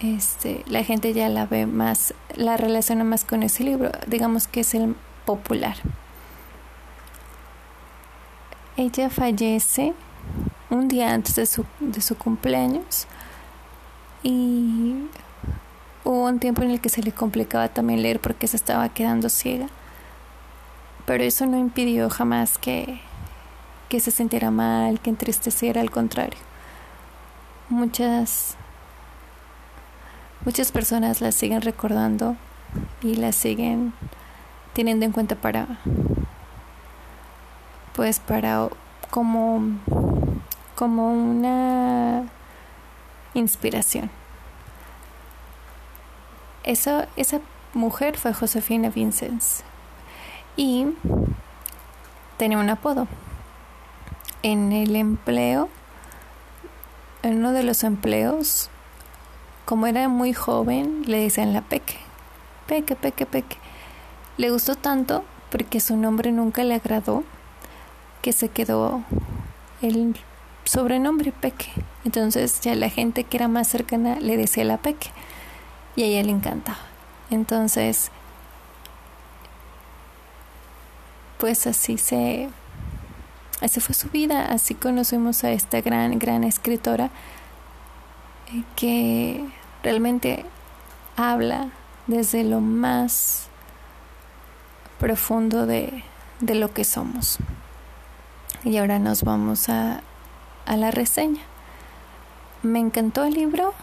este, 0.00 0.64
la 0.66 0.84
gente 0.84 1.12
ya 1.12 1.28
la 1.28 1.46
ve 1.46 1.66
más, 1.66 2.14
la 2.34 2.56
relaciona 2.56 3.04
más 3.04 3.24
con 3.24 3.42
ese 3.42 3.64
libro, 3.64 3.90
digamos 4.06 4.46
que 4.46 4.60
es 4.60 4.74
el 4.74 4.94
popular. 5.24 5.76
Ella 8.76 9.10
fallece 9.10 9.92
un 10.70 10.88
día 10.88 11.12
antes 11.12 11.36
de 11.36 11.44
su, 11.44 11.66
de 11.80 12.00
su 12.00 12.16
cumpleaños 12.16 13.06
y 14.22 15.08
hubo 16.04 16.24
un 16.24 16.38
tiempo 16.38 16.62
en 16.62 16.70
el 16.70 16.80
que 16.80 16.88
se 16.88 17.02
le 17.02 17.12
complicaba 17.12 17.68
también 17.68 18.02
leer 18.02 18.20
porque 18.20 18.46
se 18.46 18.56
estaba 18.56 18.88
quedando 18.88 19.28
ciega. 19.28 19.66
Pero 21.04 21.24
eso 21.24 21.44
no 21.46 21.58
impidió 21.58 22.08
jamás 22.08 22.56
que, 22.56 23.00
que 23.88 24.00
se 24.00 24.10
sintiera 24.10 24.50
mal, 24.50 25.00
que 25.00 25.10
entristeciera, 25.10 25.80
al 25.80 25.90
contrario. 25.90 26.38
Muchas, 27.68 28.56
muchas 30.46 30.72
personas 30.72 31.20
la 31.20 31.32
siguen 31.32 31.60
recordando 31.60 32.36
y 33.02 33.16
la 33.16 33.32
siguen 33.32 33.92
teniendo 34.72 35.04
en 35.04 35.12
cuenta 35.12 35.34
para, 35.34 35.66
pues 37.94 38.20
para 38.20 38.68
como 39.10 39.60
como 40.74 41.12
una 41.12 42.24
inspiración. 43.34 44.10
Eso, 46.64 47.06
esa 47.16 47.40
mujer 47.74 48.16
fue 48.16 48.32
Josefina 48.32 48.90
Vincenz 48.90 49.62
y 50.56 50.86
tenía 52.36 52.58
un 52.58 52.70
apodo. 52.70 53.06
En 54.42 54.72
el 54.72 54.96
empleo, 54.96 55.68
en 57.22 57.38
uno 57.38 57.52
de 57.52 57.62
los 57.62 57.84
empleos, 57.84 58.70
como 59.64 59.86
era 59.86 60.08
muy 60.08 60.32
joven, 60.32 61.04
le 61.06 61.20
decían 61.20 61.52
la 61.52 61.62
Peque. 61.62 61.96
Peque, 62.66 62.96
Peque, 62.96 63.26
Peque. 63.26 63.56
Le 64.36 64.50
gustó 64.50 64.74
tanto 64.74 65.24
porque 65.50 65.78
su 65.78 65.96
nombre 65.96 66.32
nunca 66.32 66.64
le 66.64 66.74
agradó 66.74 67.22
que 68.22 68.32
se 68.32 68.48
quedó 68.48 69.02
el 69.82 70.16
sobrenombre 70.64 71.32
Peque. 71.32 71.70
Entonces 72.04 72.60
ya 72.60 72.74
la 72.74 72.88
gente 72.88 73.24
que 73.24 73.36
era 73.36 73.48
más 73.48 73.68
cercana 73.68 74.18
le 74.20 74.36
decía 74.36 74.64
la 74.64 74.78
Peque 74.78 75.10
y 75.96 76.04
a 76.04 76.06
ella 76.06 76.22
le 76.22 76.30
encantaba. 76.30 76.78
Entonces, 77.30 78.10
pues 81.38 81.66
así 81.66 81.98
se, 81.98 82.48
así 83.60 83.80
fue 83.80 83.94
su 83.94 84.08
vida, 84.08 84.46
así 84.46 84.74
conocimos 84.74 85.44
a 85.44 85.50
esta 85.50 85.80
gran, 85.80 86.18
gran 86.18 86.44
escritora 86.44 87.10
eh, 88.52 88.62
que 88.76 89.44
realmente 89.82 90.44
habla 91.16 91.70
desde 92.06 92.44
lo 92.44 92.60
más 92.60 93.48
profundo 95.00 95.66
de, 95.66 96.04
de 96.40 96.54
lo 96.54 96.72
que 96.72 96.84
somos. 96.84 97.38
Y 98.64 98.76
ahora 98.76 98.98
nos 98.98 99.22
vamos 99.24 99.68
a, 99.68 100.02
a 100.66 100.76
la 100.76 100.90
reseña. 100.90 101.42
¿Me 102.62 102.78
encantó 102.78 103.24
el 103.24 103.34
libro? 103.34 103.74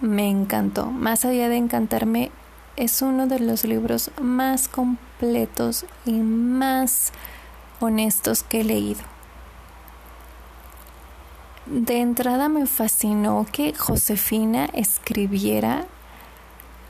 Me 0.00 0.28
encantó. 0.28 0.86
Más 0.86 1.24
allá 1.24 1.48
de 1.48 1.56
encantarme, 1.56 2.30
es 2.76 3.02
uno 3.02 3.26
de 3.26 3.40
los 3.40 3.64
libros 3.64 4.10
más 4.20 4.68
completos 4.68 5.86
y 6.04 6.12
más 6.12 7.12
honestos 7.80 8.42
que 8.42 8.60
he 8.60 8.64
leído. 8.64 9.00
De 11.66 12.00
entrada 12.00 12.48
me 12.48 12.66
fascinó 12.66 13.46
que 13.50 13.74
Josefina 13.74 14.66
escribiera 14.74 15.86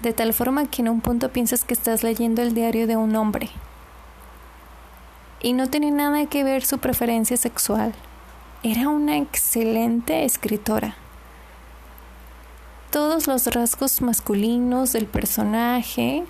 de 0.01 0.13
tal 0.13 0.35
forma 0.35 0.67
que 0.67 0.83
en 0.83 0.89
un 0.89 1.01
punto 1.01 1.31
piensas 1.31 1.65
que 1.65 1.75
estás 1.75 2.03
leyendo 2.03 2.43
el 2.43 2.55
diario 2.55 2.87
de 2.87 2.97
un 2.97 3.17
hombre 3.17 3.51
y 5.45 5.53
no 5.53 5.69
tenía 5.69 5.91
nada 5.91 6.25
que 6.25 6.43
ver 6.43 6.65
su 6.65 6.79
preferencia 6.79 7.37
sexual. 7.37 7.93
Era 8.63 8.89
una 8.89 9.19
excelente 9.19 10.25
escritora. 10.25 10.97
Todos 12.91 13.27
los 13.27 13.47
rasgos 13.49 14.01
masculinos 14.01 14.95
del 14.95 15.05
personaje, 15.05 16.25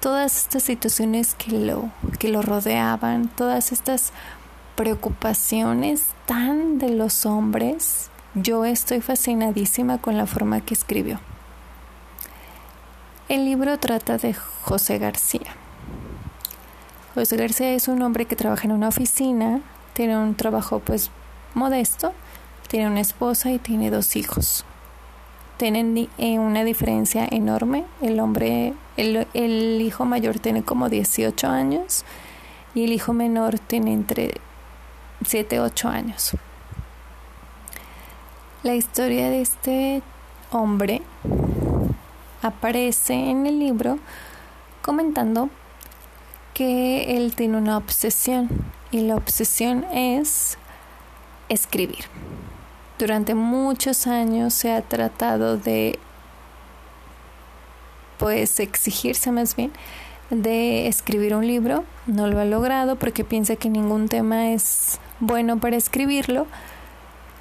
todas 0.00 0.36
estas 0.36 0.64
situaciones 0.64 1.36
que 1.36 1.52
lo, 1.52 1.90
que 2.18 2.28
lo 2.28 2.42
rodeaban, 2.42 3.28
todas 3.28 3.70
estas 3.70 4.12
preocupaciones 4.74 6.02
tan 6.26 6.78
de 6.78 6.88
los 6.88 7.26
hombres, 7.26 8.10
yo 8.34 8.64
estoy 8.64 9.00
fascinadísima 9.00 9.98
con 9.98 10.16
la 10.16 10.26
forma 10.26 10.60
que 10.60 10.74
escribió. 10.74 11.20
El 13.28 13.44
libro 13.44 13.78
trata 13.78 14.18
de 14.18 14.34
José 14.34 14.98
García 14.98 15.54
José 17.14 17.36
García 17.36 17.72
es 17.74 17.86
un 17.86 18.02
hombre 18.02 18.24
que 18.24 18.34
trabaja 18.34 18.64
en 18.64 18.72
una 18.72 18.88
oficina, 18.88 19.60
tiene 19.92 20.18
un 20.18 20.34
trabajo 20.34 20.80
pues 20.80 21.12
modesto, 21.54 22.12
tiene 22.66 22.88
una 22.88 23.00
esposa 23.00 23.52
y 23.52 23.60
tiene 23.60 23.90
dos 23.90 24.16
hijos. 24.16 24.64
tienen 25.58 26.08
eh, 26.18 26.38
una 26.40 26.64
diferencia 26.64 27.28
enorme. 27.30 27.84
El 28.02 28.18
hombre, 28.18 28.74
el, 28.96 29.28
el 29.32 29.80
hijo 29.80 30.04
mayor 30.04 30.40
tiene 30.40 30.64
como 30.64 30.88
18 30.88 31.46
años 31.46 32.04
y 32.74 32.82
el 32.82 32.92
hijo 32.92 33.12
menor 33.12 33.60
tiene 33.60 33.92
entre 33.92 34.34
7 35.24 35.54
y 35.54 35.58
8 35.60 35.88
años. 35.88 36.32
La 38.64 38.74
historia 38.74 39.30
de 39.30 39.40
este 39.40 40.02
hombre 40.50 41.00
aparece 42.42 43.14
en 43.14 43.46
el 43.46 43.60
libro 43.60 44.00
comentando 44.82 45.48
que 46.54 47.16
él 47.16 47.34
tiene 47.34 47.58
una 47.58 47.76
obsesión 47.76 48.48
y 48.90 49.00
la 49.00 49.16
obsesión 49.16 49.84
es 49.92 50.56
escribir. 51.48 52.04
Durante 52.98 53.34
muchos 53.34 54.06
años 54.06 54.54
se 54.54 54.72
ha 54.72 54.80
tratado 54.80 55.58
de 55.58 55.98
pues 58.18 58.60
exigirse 58.60 59.32
más 59.32 59.56
bien 59.56 59.72
de 60.30 60.88
escribir 60.88 61.34
un 61.34 61.46
libro, 61.46 61.84
no 62.06 62.26
lo 62.26 62.40
ha 62.40 62.44
logrado 62.44 62.96
porque 62.96 63.24
piensa 63.24 63.56
que 63.56 63.68
ningún 63.68 64.08
tema 64.08 64.52
es 64.52 64.98
bueno 65.20 65.58
para 65.58 65.76
escribirlo. 65.76 66.46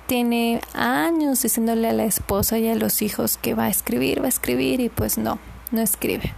Tiene 0.07 0.61
años 0.73 1.41
diciéndole 1.41 1.89
a 1.89 1.93
la 1.93 2.03
esposa 2.03 2.57
y 2.57 2.67
a 2.67 2.75
los 2.75 3.01
hijos 3.01 3.37
que 3.37 3.53
va 3.53 3.65
a 3.65 3.69
escribir, 3.69 4.21
va 4.21 4.25
a 4.25 4.29
escribir 4.29 4.81
y 4.81 4.89
pues 4.89 5.17
no, 5.17 5.39
no 5.71 5.81
escribe. 5.81 6.33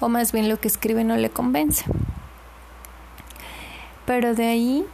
O 0.00 0.08
más 0.08 0.32
bien 0.32 0.48
lo 0.48 0.60
que 0.60 0.68
escribe 0.68 1.04
no 1.04 1.16
le 1.16 1.30
convence. 1.30 1.84
Pero 4.04 4.34
de 4.34 4.46
ahí 4.46 4.86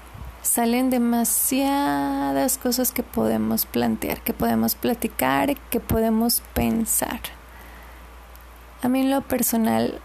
salen 0.42 0.90
demasiadas 0.90 2.58
cosas 2.58 2.92
que 2.92 3.02
podemos 3.02 3.66
plantear, 3.66 4.20
que 4.20 4.32
podemos 4.32 4.74
platicar, 4.74 5.56
que 5.70 5.80
podemos 5.80 6.42
pensar. 6.54 7.20
A 8.82 8.88
mí 8.88 9.08
lo 9.08 9.20
personal 9.20 10.00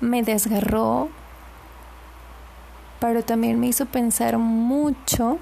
me 0.00 0.22
desgarró, 0.22 1.08
pero 3.00 3.22
también 3.22 3.58
me 3.58 3.68
hizo 3.68 3.86
pensar 3.86 4.36
mucho 4.38 5.38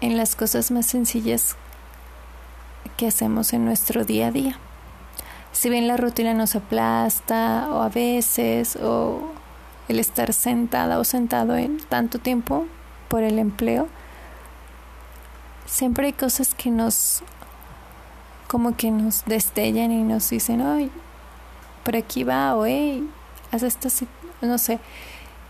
en 0.00 0.16
las 0.16 0.36
cosas 0.36 0.70
más 0.70 0.86
sencillas 0.86 1.56
que 2.96 3.06
hacemos 3.06 3.52
en 3.52 3.64
nuestro 3.64 4.04
día 4.04 4.26
a 4.26 4.30
día. 4.30 4.58
Si 5.52 5.68
bien 5.68 5.86
la 5.86 5.96
rutina 5.96 6.34
nos 6.34 6.56
aplasta 6.56 7.68
o 7.70 7.82
a 7.82 7.88
veces 7.88 8.76
o 8.76 9.20
el 9.88 9.98
estar 9.98 10.32
sentada 10.32 10.98
o 10.98 11.04
sentado 11.04 11.56
en 11.56 11.78
tanto 11.78 12.18
tiempo 12.18 12.66
por 13.08 13.22
el 13.22 13.38
empleo, 13.38 13.88
siempre 15.66 16.06
hay 16.06 16.12
cosas 16.12 16.54
que 16.54 16.70
nos 16.70 17.22
como 18.48 18.76
que 18.76 18.90
nos 18.90 19.24
destellan 19.24 19.92
y 19.92 20.02
nos 20.02 20.28
dicen, 20.28 20.60
ay, 20.60 20.90
por 21.84 21.96
aquí 21.96 22.22
va, 22.22 22.54
o 22.54 22.66
hey, 22.66 23.08
haz 23.50 23.62
esto, 23.62 23.88
no 24.42 24.58
sé, 24.58 24.78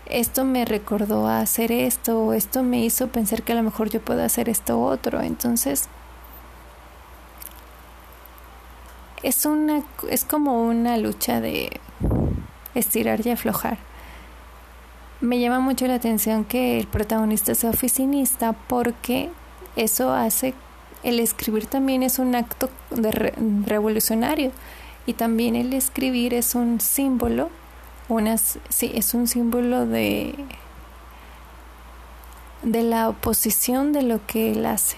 esto 0.05 0.45
me 0.45 0.63
recordó 0.63 1.27
a 1.27 1.39
hacer 1.39 1.71
esto, 1.71 2.19
o 2.19 2.33
esto 2.33 2.63
me 2.63 2.79
hizo 2.79 3.07
pensar 3.07 3.43
que 3.43 3.51
a 3.51 3.55
lo 3.55 3.63
mejor 3.63 3.89
yo 3.89 4.01
puedo 4.01 4.23
hacer 4.23 4.47
esto 4.47 4.81
otro. 4.81 5.21
Entonces, 5.21 5.89
es 9.23 9.45
una, 9.45 9.83
es 10.09 10.25
como 10.25 10.65
una 10.65 10.97
lucha 10.97 11.41
de 11.41 11.79
estirar 12.75 13.25
y 13.25 13.31
aflojar. 13.31 13.77
Me 15.21 15.39
llama 15.39 15.59
mucho 15.59 15.87
la 15.87 15.95
atención 15.95 16.43
que 16.43 16.79
el 16.79 16.87
protagonista 16.87 17.55
sea 17.55 17.69
oficinista 17.69 18.53
porque 18.53 19.29
eso 19.77 20.11
hace, 20.11 20.53
el 21.03 21.19
escribir 21.19 21.65
también 21.65 22.03
es 22.03 22.19
un 22.19 22.35
acto 22.35 22.69
de 22.91 23.11
revolucionario 23.65 24.51
y 25.05 25.13
también 25.13 25.55
el 25.55 25.73
escribir 25.73 26.33
es 26.33 26.55
un 26.55 26.81
símbolo, 26.81 27.49
unas, 28.09 28.59
sí, 28.69 28.91
es 28.93 29.13
un 29.13 29.27
símbolo 29.27 29.85
de, 29.85 30.35
de 32.61 32.83
la 32.83 33.07
oposición 33.07 33.93
de 33.93 34.01
lo 34.01 34.25
que 34.27 34.51
él 34.51 34.65
hace. 34.65 34.97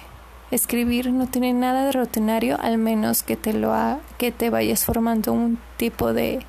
Escribir 0.51 1.11
no 1.11 1.27
tiene 1.27 1.53
nada 1.53 1.85
de 1.85 1.91
rutinario 1.91 2.57
al 2.61 2.77
menos 2.77 3.23
que 3.23 3.35
te 3.35 3.53
lo 3.53 3.73
ha, 3.73 3.99
que 4.17 4.31
te 4.31 4.49
vayas 4.49 4.85
formando 4.85 5.33
un 5.33 5.57
tipo 5.77 6.13
de, 6.13 6.45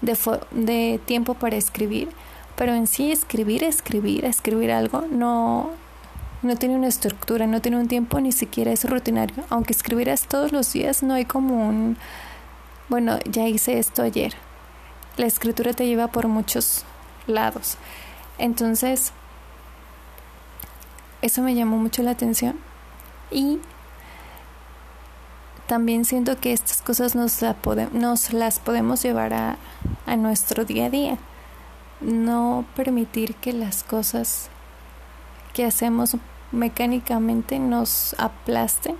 de, 0.00 0.16
de 0.52 1.00
tiempo 1.04 1.34
para 1.34 1.56
escribir, 1.56 2.08
pero 2.56 2.74
en 2.74 2.86
sí 2.86 3.12
escribir, 3.12 3.64
escribir, 3.64 4.24
escribir 4.24 4.72
algo 4.72 5.04
no 5.10 5.70
no 6.40 6.54
tiene 6.54 6.76
una 6.76 6.86
estructura, 6.86 7.48
no 7.48 7.60
tiene 7.60 7.78
un 7.78 7.88
tiempo, 7.88 8.20
ni 8.20 8.30
siquiera 8.30 8.70
es 8.70 8.88
rutinario. 8.88 9.42
Aunque 9.48 9.72
escribirás 9.72 10.28
todos 10.28 10.52
los 10.52 10.72
días, 10.72 11.02
no 11.02 11.14
hay 11.14 11.24
como 11.24 11.68
un 11.68 11.96
bueno, 12.88 13.18
ya 13.26 13.46
hice 13.46 13.78
esto 13.78 14.02
ayer. 14.02 14.32
La 15.18 15.26
escritura 15.26 15.74
te 15.74 15.86
lleva 15.86 16.08
por 16.08 16.26
muchos 16.26 16.84
lados. 17.26 17.76
Entonces, 18.38 19.12
eso 21.20 21.42
me 21.42 21.54
llamó 21.54 21.76
mucho 21.76 22.02
la 22.02 22.12
atención. 22.12 22.58
Y 23.30 23.60
también 25.66 26.04
siento 26.04 26.38
que 26.38 26.52
estas 26.52 26.82
cosas 26.82 27.14
nos, 27.14 27.40
nos 27.92 28.32
las 28.32 28.58
podemos 28.58 29.02
llevar 29.02 29.34
a, 29.34 29.56
a 30.06 30.16
nuestro 30.16 30.64
día 30.64 30.86
a 30.86 30.90
día. 30.90 31.18
No 32.00 32.64
permitir 32.74 33.34
que 33.34 33.52
las 33.52 33.82
cosas 33.82 34.48
que 35.52 35.64
hacemos 35.64 36.16
mecánicamente 36.52 37.58
nos 37.58 38.14
aplasten. 38.18 38.96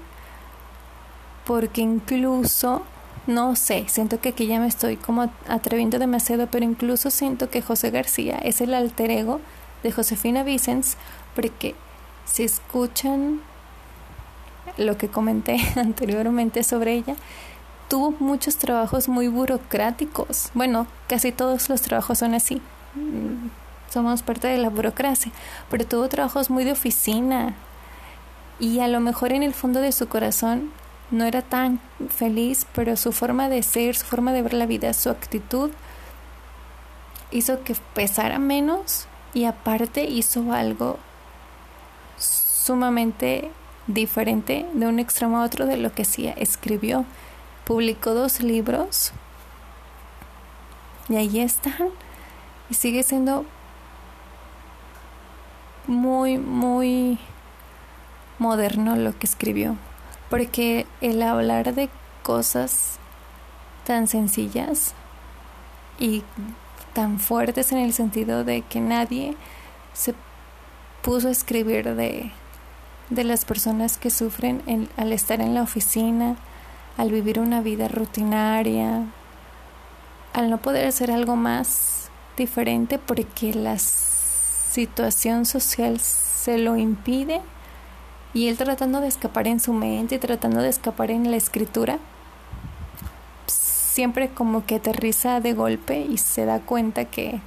Porque 1.45 1.81
incluso 1.81 2.83
no 3.29 3.57
sé, 3.57 3.85
siento 3.89 4.21
que 4.23 4.31
aquí 4.31 4.47
ya 4.47 4.59
me 4.59 4.67
estoy 4.67 4.97
como 4.97 5.31
atreviendo 5.49 5.99
demasiado, 5.99 6.49
pero 6.51 6.65
incluso 6.65 7.11
siento 7.11 7.51
que 7.51 7.61
José 7.61 7.91
García 7.91 8.39
es 8.39 8.63
el 8.63 8.73
alter 8.73 9.11
ego 9.11 9.43
de 9.83 9.93
Josefina 9.93 10.43
Vicens, 10.45 10.97
porque 11.35 11.75
si 12.25 12.45
escuchan 12.45 13.43
lo 14.79 14.97
que 14.97 15.09
comenté 15.09 15.59
anteriormente 15.77 16.63
sobre 16.65 16.95
ella, 16.95 17.17
tuvo 17.89 18.13
muchos 18.19 18.57
trabajos 18.57 19.09
muy 19.09 19.29
burocráticos. 19.29 20.51
Bueno, 20.55 20.87
casi 21.09 21.33
todos 21.33 21.69
los 21.69 21.83
trabajos 21.83 22.19
son 22.19 22.35
así. 22.35 22.63
Mm, 22.95 23.49
somos 23.91 24.23
parte 24.23 24.49
de 24.49 24.59
la 24.59 24.71
burocracia, 24.71 25.33
pero 25.71 25.87
tuvo 25.87 26.09
trabajos 26.09 26.51
muy 26.51 26.65
de 26.65 26.73
oficina. 26.73 27.55
Y 28.61 28.81
a 28.81 28.89
lo 28.89 29.01
mejor 29.01 29.33
en 29.33 29.43
el 29.43 29.55
fondo 29.55 29.81
de 29.81 29.93
su 29.93 30.09
corazón 30.09 30.71
no 31.11 31.25
era 31.25 31.43
tan 31.43 31.81
feliz, 32.11 32.67
pero 32.75 32.97
su 32.97 33.13
forma 33.13 33.49
de 33.49 33.63
ser, 33.63 33.97
su 33.97 34.05
forma 34.05 34.33
de 34.33 34.43
ver 34.43 34.55
la 34.55 34.67
vida, 34.67 34.93
su 34.93 35.11
actitud 35.11 35.71
hizo 37.31 37.63
que 37.63 37.75
pesara 37.95 38.39
menos 38.39 39.07
y 39.35 39.45
aparte 39.45 40.05
hizo 40.05 40.53
algo 40.53 40.99
sumamente 42.17 43.51
diferente 43.89 44.65
de 44.73 44.87
un 44.87 45.01
extremo 45.01 45.39
a 45.39 45.45
otro 45.45 45.67
de 45.67 45.77
lo 45.77 45.93
que 45.93 46.03
hacía. 46.03 46.33
Escribió, 46.33 47.05
publicó 47.65 48.15
dos 48.15 48.41
libros 48.41 49.13
y 51.09 51.17
ahí 51.17 51.41
están 51.41 51.89
y 52.71 52.75
sigue 52.75 53.03
siendo 53.03 53.45
muy, 55.89 56.39
muy 56.39 57.19
moderno 58.39 58.95
lo 58.95 59.19
que 59.19 59.27
escribió 59.27 59.77
porque 60.29 60.87
el 61.01 61.23
hablar 61.23 61.75
de 61.75 61.89
cosas 62.23 62.99
tan 63.87 64.07
sencillas 64.07 64.95
y 65.99 66.23
tan 66.93 67.19
fuertes 67.19 67.73
en 67.73 67.79
el 67.79 67.93
sentido 67.93 68.45
de 68.45 68.63
que 68.63 68.81
nadie 68.81 69.37
se 69.95 70.15
puso 71.03 71.29
a 71.29 71.31
escribir 71.31 71.95
de, 71.95 72.31
de 73.11 73.25
las 73.25 73.45
personas 73.45 73.97
que 73.97 74.11
sufren 74.11 74.89
al 74.97 75.13
estar 75.13 75.41
en 75.41 75.55
la 75.55 75.63
oficina, 75.63 76.37
al 76.97 77.11
vivir 77.11 77.41
una 77.41 77.61
vida 77.61 77.89
rutinaria, 77.89 79.05
al 80.35 80.51
no 80.51 80.59
poder 80.59 80.87
hacer 80.87 81.11
algo 81.11 81.37
más 81.37 82.11
diferente 82.37 82.99
porque 82.99 83.55
la 83.55 83.79
situación 83.79 85.47
social 85.47 85.99
se 86.01 86.59
lo 86.59 86.77
impide 86.77 87.41
y 88.35 88.49
él 88.49 88.57
tratando 88.57 89.01
de 89.01 89.09
escapar 89.09 89.49
en 89.49 89.61
su 89.61 89.73
mente, 89.73 90.19
tratando 90.19 90.61
de 90.61 90.69
escapar 90.69 91.11
en 91.11 91.31
la 91.31 91.37
escritura, 91.37 91.99
siempre 93.47 94.29
como 94.29 94.67
que 94.67 94.77
aterriza 94.77 95.41
de 95.41 95.55
golpe 95.55 95.99
y 96.01 96.19
se 96.19 96.45
da 96.45 96.61
cuenta 96.61 97.07
que, 97.07 97.41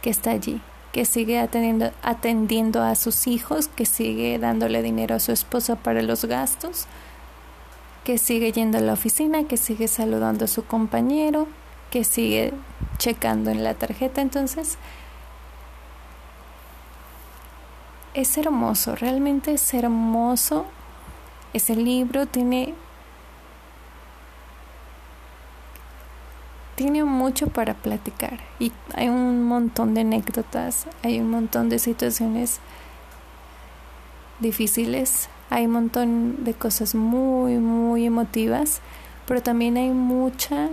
que 0.00 0.10
está 0.10 0.30
allí, 0.30 0.60
que 0.92 1.06
sigue 1.06 1.38
atendiendo, 1.38 2.82
a 2.82 2.94
sus 2.94 3.26
hijos, 3.26 3.68
que 3.68 3.86
sigue 3.86 4.38
dándole 4.38 4.82
dinero 4.82 5.14
a 5.14 5.20
su 5.20 5.32
esposa 5.32 5.76
para 5.76 6.02
los 6.02 6.26
gastos, 6.26 6.86
que 8.04 8.18
sigue 8.18 8.52
yendo 8.52 8.76
a 8.76 8.82
la 8.82 8.92
oficina, 8.92 9.44
que 9.44 9.56
sigue 9.56 9.88
saludando 9.88 10.44
a 10.44 10.48
su 10.48 10.66
compañero, 10.66 11.48
que 11.90 12.04
sigue 12.04 12.52
checando 12.98 13.50
en 13.50 13.64
la 13.64 13.74
tarjeta. 13.74 14.20
Entonces, 14.20 14.76
es 18.12 18.36
hermoso, 18.36 18.94
realmente 18.94 19.54
es 19.54 19.72
hermoso. 19.72 20.66
Ese 21.54 21.74
libro 21.74 22.26
tiene 22.26 22.74
tiene 26.74 27.04
mucho 27.04 27.48
para 27.48 27.74
platicar 27.74 28.40
y 28.58 28.72
hay 28.94 29.08
un 29.08 29.44
montón 29.44 29.94
de 29.94 30.02
anécdotas, 30.02 30.86
hay 31.02 31.20
un 31.20 31.30
montón 31.30 31.68
de 31.68 31.78
situaciones 31.78 32.60
difíciles, 34.40 35.28
hay 35.50 35.66
un 35.66 35.72
montón 35.72 36.44
de 36.44 36.54
cosas 36.54 36.94
muy, 36.94 37.58
muy 37.58 38.06
emotivas, 38.06 38.80
pero 39.26 39.42
también 39.42 39.76
hay 39.76 39.90
mucha 39.90 40.68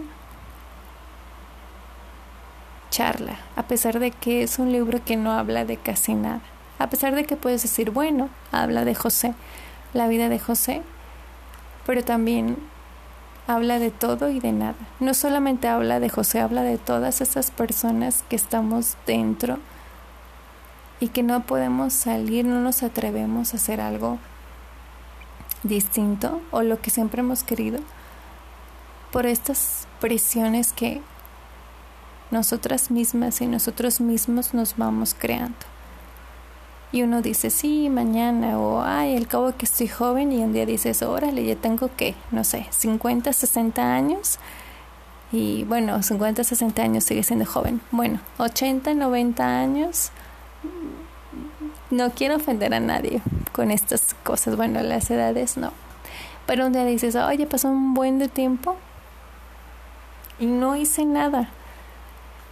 charla, 2.89 3.37
a 3.55 3.63
pesar 3.63 3.99
de 3.99 4.11
que 4.11 4.43
es 4.43 4.59
un 4.59 4.71
libro 4.71 5.03
que 5.03 5.15
no 5.15 5.31
habla 5.31 5.65
de 5.65 5.77
casi 5.77 6.15
nada. 6.15 6.41
A 6.79 6.89
pesar 6.89 7.13
de 7.13 7.25
que 7.25 7.35
puedes 7.35 7.61
decir, 7.61 7.91
bueno, 7.91 8.29
habla 8.51 8.85
de 8.85 8.95
José, 8.95 9.33
la 9.93 10.07
vida 10.07 10.29
de 10.29 10.39
José, 10.39 10.81
pero 11.85 12.03
también 12.03 12.57
habla 13.49 13.79
de 13.79 13.89
todo 13.89 14.29
y 14.29 14.39
de 14.39 14.51
nada. 14.51 14.75
No 14.99 15.15
solamente 15.15 15.67
habla 15.67 15.99
de 15.99 16.07
José, 16.07 16.39
habla 16.39 16.61
de 16.61 16.77
todas 16.77 17.19
esas 17.19 17.49
personas 17.49 18.23
que 18.29 18.35
estamos 18.35 18.95
dentro 19.07 19.57
y 20.99 21.07
que 21.07 21.23
no 21.23 21.41
podemos 21.41 21.93
salir, 21.93 22.45
no 22.45 22.61
nos 22.61 22.83
atrevemos 22.83 23.53
a 23.53 23.57
hacer 23.57 23.81
algo 23.81 24.19
distinto 25.63 26.41
o 26.51 26.61
lo 26.61 26.79
que 26.79 26.91
siempre 26.91 27.21
hemos 27.21 27.43
querido 27.43 27.79
por 29.11 29.25
estas 29.25 29.87
presiones 29.99 30.71
que 30.71 31.01
nosotras 32.29 32.91
mismas 32.91 33.41
y 33.41 33.47
nosotros 33.47 33.99
mismos 33.99 34.53
nos 34.53 34.77
vamos 34.77 35.15
creando. 35.17 35.57
Y 36.91 37.03
uno 37.03 37.21
dice, 37.21 37.51
sí, 37.51 37.87
mañana, 37.89 38.59
o 38.59 38.81
ay, 38.81 39.15
al 39.15 39.27
cabo 39.27 39.53
que 39.55 39.65
estoy 39.65 39.87
joven, 39.87 40.31
y 40.31 40.37
un 40.37 40.53
día 40.53 40.65
dices, 40.65 41.03
órale, 41.03 41.45
ya 41.45 41.55
tengo 41.55 41.89
que, 41.95 42.15
no 42.31 42.43
sé, 42.43 42.65
50, 42.71 43.31
60 43.31 43.93
años. 43.93 44.39
Y 45.31 45.65
bueno, 45.65 46.01
50, 46.01 46.43
60 46.43 46.81
años 46.81 47.03
sigue 47.03 47.21
siendo 47.21 47.45
joven. 47.45 47.79
Bueno, 47.91 48.19
80, 48.39 48.95
90 48.95 49.59
años. 49.59 50.11
No 51.91 52.09
quiero 52.11 52.37
ofender 52.37 52.73
a 52.73 52.79
nadie 52.79 53.21
con 53.51 53.69
estas 53.69 54.15
cosas. 54.23 54.55
Bueno, 54.55 54.81
las 54.81 55.11
edades 55.11 55.57
no. 55.57 55.71
Pero 56.47 56.65
un 56.65 56.73
día 56.73 56.85
dices, 56.85 57.15
oye, 57.15 57.45
pasó 57.45 57.69
un 57.69 57.93
buen 57.93 58.17
de 58.17 58.27
tiempo 58.27 58.75
y 60.39 60.47
no 60.47 60.75
hice 60.75 61.05
nada. 61.05 61.49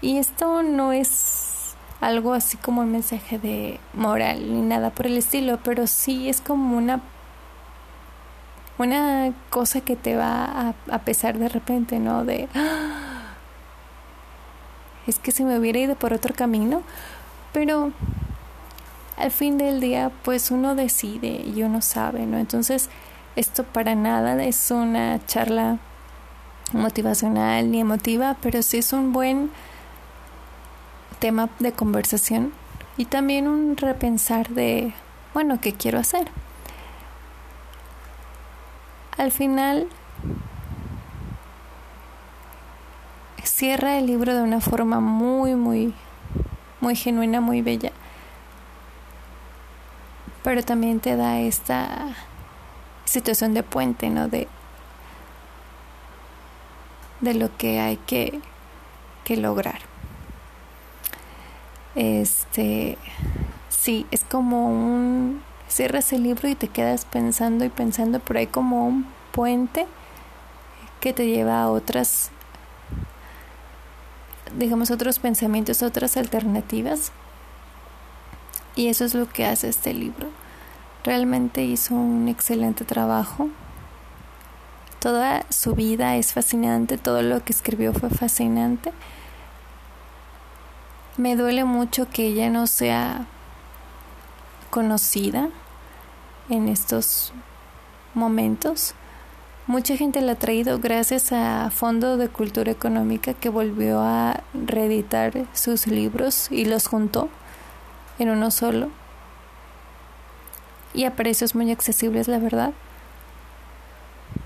Y 0.02 0.18
esto 0.18 0.62
no 0.62 0.92
es 0.92 1.57
algo 2.02 2.34
así 2.34 2.58
como 2.58 2.82
un 2.82 2.92
mensaje 2.92 3.40
de 3.40 3.80
moral 3.94 4.54
ni 4.54 4.62
nada 4.62 4.92
por 4.92 5.08
el 5.08 5.18
estilo, 5.18 5.60
pero 5.64 5.88
sí 5.88 6.30
es 6.30 6.42
como 6.42 6.78
una 6.78 7.02
una 8.78 9.34
cosa 9.50 9.82
que 9.82 9.96
te 9.96 10.16
va 10.16 10.46
a, 10.46 10.74
a 10.92 11.00
pesar 11.00 11.40
de 11.40 11.50
repente, 11.50 12.00
¿no? 12.00 12.24
De 12.26 12.48
¡Ah! 12.54 13.34
es 15.08 15.20
que 15.20 15.32
se 15.32 15.44
me 15.44 15.58
hubiera 15.58 15.80
ido 15.80 15.96
por 15.96 16.14
otro 16.14 16.36
camino, 16.36 16.84
pero 17.54 17.92
al 19.18 19.32
fin 19.32 19.58
del 19.58 19.80
día 19.80 20.12
pues 20.24 20.52
uno 20.52 20.76
decide 20.76 21.44
y 21.44 21.64
uno 21.64 21.82
sabe, 21.82 22.26
¿no? 22.26 22.38
Entonces 22.38 22.90
esto 23.36 23.64
para 23.64 23.96
nada 23.96 24.44
es 24.44 24.70
una 24.70 25.26
charla 25.26 25.80
motivacional 26.74 27.72
ni 27.72 27.80
emotiva, 27.80 28.36
pero 28.42 28.62
sí 28.62 28.78
es 28.78 28.94
un 28.94 29.14
buen 29.14 29.50
tema 31.20 31.50
de 31.60 31.72
conversación 31.72 32.54
y 32.98 33.06
también 33.06 33.48
un 33.48 33.78
repensar 33.78 34.50
de, 34.50 34.94
bueno, 35.34 35.60
¿qué 35.62 35.74
quiero 35.74 36.00
hacer? 36.00 36.28
Al 39.18 39.32
final, 39.32 39.88
cierra 43.44 43.98
el 43.98 44.06
libro 44.06 44.36
de 44.36 44.44
una 44.44 44.62
forma 44.62 45.00
muy, 45.00 45.56
muy, 45.56 45.94
muy 46.80 46.96
genuina, 46.96 47.42
muy 47.42 47.62
bella. 47.64 47.92
Pero 50.44 50.62
también 50.64 51.00
te 51.00 51.16
da 51.16 51.40
esta 51.40 52.10
situación 53.06 53.54
de 53.56 53.64
puente, 53.64 54.10
¿no? 54.10 54.28
De, 54.28 54.48
de 57.22 57.34
lo 57.34 57.56
que 57.58 57.80
hay 57.80 57.98
que, 57.98 58.40
que 59.24 59.38
lograr. 59.38 59.80
Este, 61.98 62.96
sí, 63.70 64.06
es 64.12 64.24
como 64.24 64.70
un, 64.70 65.42
cierras 65.68 66.14
el 66.14 66.22
libro 66.22 66.48
y 66.48 66.54
te 66.54 66.68
quedas 66.68 67.06
pensando 67.06 67.66
y 67.66 67.70
pensando, 67.70 68.20
pero 68.20 68.38
hay 68.40 68.46
como 68.46 68.88
un 68.88 69.08
puente 69.32 69.88
que 71.00 71.12
te 71.12 71.26
lleva 71.26 71.64
a 71.64 71.72
otras, 71.72 72.30
digamos, 74.56 74.92
otros 74.92 75.18
pensamientos, 75.18 75.82
otras 75.82 76.18
alternativas. 76.18 77.12
Y 78.76 78.90
eso 78.90 79.04
es 79.04 79.16
lo 79.16 79.28
que 79.28 79.48
hace 79.48 79.68
este 79.68 79.92
libro. 79.92 80.28
Realmente 81.04 81.64
hizo 81.64 81.96
un 81.96 82.28
excelente 82.28 82.86
trabajo. 82.86 83.50
Toda 85.00 85.48
su 85.50 85.74
vida 85.74 86.16
es 86.16 86.34
fascinante, 86.34 87.00
todo 87.00 87.24
lo 87.24 87.44
que 87.44 87.54
escribió 87.54 87.92
fue 87.92 88.12
fascinante. 88.12 88.94
Me 91.18 91.36
duele 91.36 91.64
mucho 91.64 92.08
que 92.08 92.28
ella 92.28 92.52
no 92.52 92.68
sea 92.68 93.26
conocida 94.70 95.50
en 96.48 96.68
estos 96.68 97.34
momentos. 98.14 98.94
Mucha 99.66 99.98
gente 99.98 100.22
la 100.22 100.34
ha 100.34 100.36
traído 100.36 100.78
gracias 100.78 101.32
a 101.32 101.72
Fondo 101.72 102.18
de 102.18 102.30
Cultura 102.30 102.72
Económica 102.72 103.34
que 103.34 103.50
volvió 103.50 104.00
a 104.00 104.44
reeditar 104.54 105.48
sus 105.54 105.88
libros 105.88 106.52
y 106.52 106.66
los 106.66 106.86
juntó 106.86 107.30
en 108.20 108.30
uno 108.30 108.52
solo. 108.52 108.92
Y 110.94 111.06
a 111.06 111.16
precios 111.16 111.56
muy 111.56 111.72
accesibles, 111.72 112.28
la 112.28 112.38
verdad. 112.38 112.74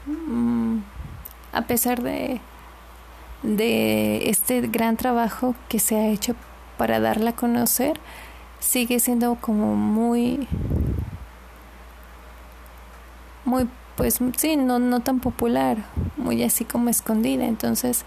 Mm, 0.06 0.78
a 1.52 1.64
pesar 1.64 2.02
de, 2.02 2.40
de 3.44 4.30
este 4.30 4.62
gran 4.62 4.96
trabajo 4.96 5.54
que 5.68 5.78
se 5.78 5.98
ha 5.98 6.08
hecho 6.08 6.34
para 6.82 7.00
darla 7.00 7.30
a 7.30 7.36
conocer 7.36 8.00
sigue 8.60 9.00
siendo 9.00 9.36
como 9.36 9.76
muy 9.76 10.48
muy 13.46 13.70
pues 13.96 14.18
sí 14.38 14.56
no 14.56 14.80
no 14.80 15.02
tan 15.02 15.20
popular 15.20 15.78
muy 16.18 16.42
así 16.42 16.66
como 16.66 16.90
escondida. 16.90 17.46
Entonces 17.46 18.04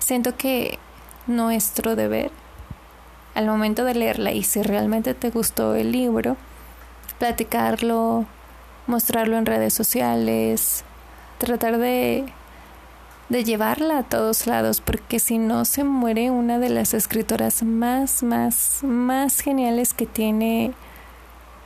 siento 0.00 0.36
que 0.36 0.80
nuestro 1.28 1.94
deber 1.94 2.32
al 3.36 3.46
momento 3.46 3.84
de 3.84 3.94
leerla 3.94 4.32
y 4.32 4.42
si 4.42 4.64
realmente 4.64 5.14
te 5.14 5.30
gustó 5.30 5.76
el 5.76 5.92
libro 5.92 6.36
platicarlo 7.20 8.26
mostrarlo 8.88 9.36
en 9.36 9.46
redes 9.46 9.74
sociales 9.74 10.82
tratar 11.38 11.78
de 11.78 12.24
de 13.28 13.44
llevarla 13.44 13.98
a 13.98 14.02
todos 14.04 14.46
lados, 14.46 14.80
porque 14.80 15.18
si 15.18 15.38
no 15.38 15.64
se 15.64 15.84
muere 15.84 16.30
una 16.30 16.58
de 16.58 16.68
las 16.68 16.94
escritoras 16.94 17.62
más, 17.62 18.22
más, 18.22 18.80
más 18.82 19.40
geniales 19.40 19.94
que 19.94 20.06
tiene 20.06 20.72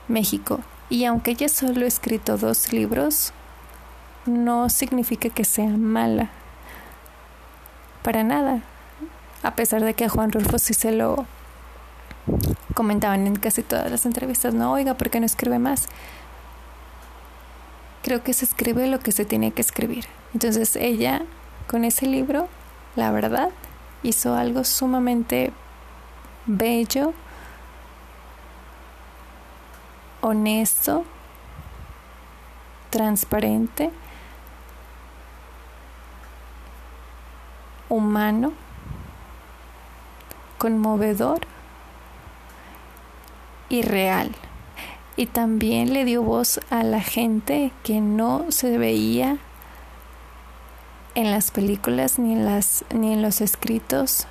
México. 0.09 0.61
Y 0.89 1.05
aunque 1.05 1.33
ella 1.33 1.49
solo 1.49 1.85
ha 1.85 1.89
escrito 1.89 2.39
dos 2.39 2.73
libros, 2.73 3.33
no 4.27 4.69
significa 4.71 5.29
que 5.29 5.45
sea 5.45 5.69
mala. 5.69 6.31
Para 8.03 8.25
nada. 8.25 8.63
A 9.43 9.55
pesar 9.55 9.85
de 9.85 9.95
que 9.95 10.05
a 10.05 10.09
Juan 10.09 10.33
Rulfo 10.33 10.59
sí 10.59 10.75
se 10.75 10.93
lo 10.93 11.27
comentaban 12.75 13.27
en 13.27 13.37
casi 13.37 13.63
todas 13.63 13.91
las 13.91 14.07
entrevistas, 14.07 14.55
no, 14.55 14.73
oiga, 14.73 14.95
¿por 14.95 15.11
qué 15.11 15.21
no 15.21 15.27
escribe 15.27 15.59
más? 15.59 15.89
Creo 18.03 18.23
que 18.23 18.33
se 18.33 18.47
escribe 18.47 18.87
lo 18.87 19.01
que 19.01 19.13
se 19.13 19.25
tiene 19.25 19.53
que 19.53 19.61
escribir. 19.61 20.07
Entonces 20.33 20.77
ella 20.77 21.23
con 21.71 21.85
ese 21.85 22.07
libro, 22.07 22.49
la 22.97 23.13
verdad, 23.13 23.51
hizo 24.03 24.35
algo 24.35 24.65
sumamente 24.65 25.53
bello, 26.45 27.15
honesto, 30.21 31.05
transparente, 32.91 33.93
humano, 37.89 38.53
conmovedor 40.59 41.39
y 43.69 43.83
real. 43.83 44.35
Y 45.15 45.27
también 45.27 45.93
le 45.93 46.05
dio 46.05 46.25
voz 46.25 46.59
a 46.71 46.83
la 46.83 47.01
gente 47.01 47.71
que 47.85 48.01
no 48.01 48.47
se 48.51 48.77
veía 48.77 49.39
en 51.15 51.31
las 51.31 51.51
películas, 51.51 52.19
ni 52.19 52.33
en, 52.33 52.45
las, 52.45 52.85
ni 52.95 53.13
en 53.13 53.23
los 53.23 53.41
escritos, 53.41 54.27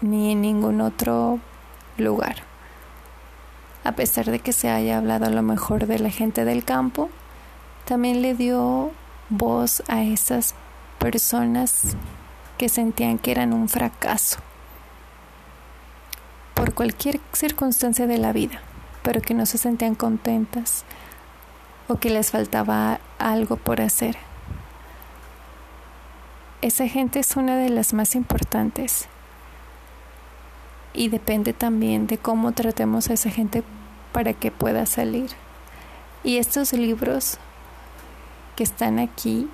ni 0.00 0.32
en 0.32 0.40
ningún 0.40 0.80
otro 0.80 1.40
lugar. 1.96 2.36
A 3.84 3.92
pesar 3.92 4.26
de 4.26 4.38
que 4.38 4.52
se 4.52 4.68
haya 4.68 4.98
hablado 4.98 5.26
a 5.26 5.30
lo 5.30 5.42
mejor 5.42 5.86
de 5.86 5.98
la 5.98 6.10
gente 6.10 6.44
del 6.44 6.64
campo, 6.64 7.10
también 7.84 8.22
le 8.22 8.34
dio 8.34 8.92
voz 9.30 9.82
a 9.88 10.02
esas 10.02 10.54
personas 10.98 11.96
que 12.58 12.68
sentían 12.68 13.18
que 13.18 13.30
eran 13.30 13.52
un 13.52 13.68
fracaso 13.68 14.40
por 16.54 16.74
cualquier 16.74 17.20
circunstancia 17.32 18.08
de 18.08 18.18
la 18.18 18.32
vida, 18.32 18.60
pero 19.02 19.20
que 19.22 19.32
no 19.32 19.46
se 19.46 19.58
sentían 19.58 19.94
contentas 19.94 20.84
o 21.86 21.96
que 21.96 22.10
les 22.10 22.32
faltaba 22.32 22.98
algo 23.18 23.56
por 23.56 23.80
hacer. 23.80 24.27
Esa 26.60 26.88
gente 26.88 27.20
es 27.20 27.36
una 27.36 27.56
de 27.56 27.68
las 27.68 27.94
más 27.94 28.16
importantes 28.16 29.06
y 30.92 31.08
depende 31.08 31.52
también 31.52 32.08
de 32.08 32.18
cómo 32.18 32.50
tratemos 32.50 33.08
a 33.08 33.12
esa 33.12 33.30
gente 33.30 33.62
para 34.12 34.32
que 34.32 34.50
pueda 34.50 34.84
salir. 34.84 35.30
Y 36.24 36.38
estos 36.38 36.72
libros 36.72 37.38
que 38.56 38.64
están 38.64 38.98
aquí, 38.98 39.48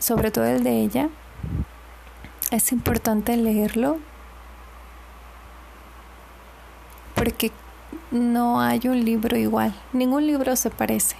sobre 0.00 0.32
todo 0.32 0.44
el 0.46 0.64
de 0.64 0.80
ella, 0.80 1.08
es 2.50 2.72
importante 2.72 3.36
leerlo 3.36 3.98
porque 7.14 7.52
no 8.10 8.60
hay 8.60 8.80
un 8.88 9.04
libro 9.04 9.36
igual, 9.36 9.72
ningún 9.92 10.26
libro 10.26 10.56
se 10.56 10.70
parece, 10.70 11.14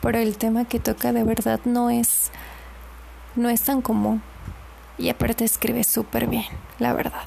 pero 0.00 0.18
el 0.18 0.38
tema 0.38 0.64
que 0.64 0.80
toca 0.80 1.12
de 1.12 1.22
verdad 1.22 1.60
no 1.66 1.90
es 1.90 2.30
no 3.36 3.48
es 3.48 3.62
tan 3.62 3.82
común 3.82 4.22
y 4.98 5.08
aparte 5.08 5.44
escribe 5.44 5.84
súper 5.84 6.26
bien, 6.26 6.44
la 6.78 6.92
verdad. 6.92 7.24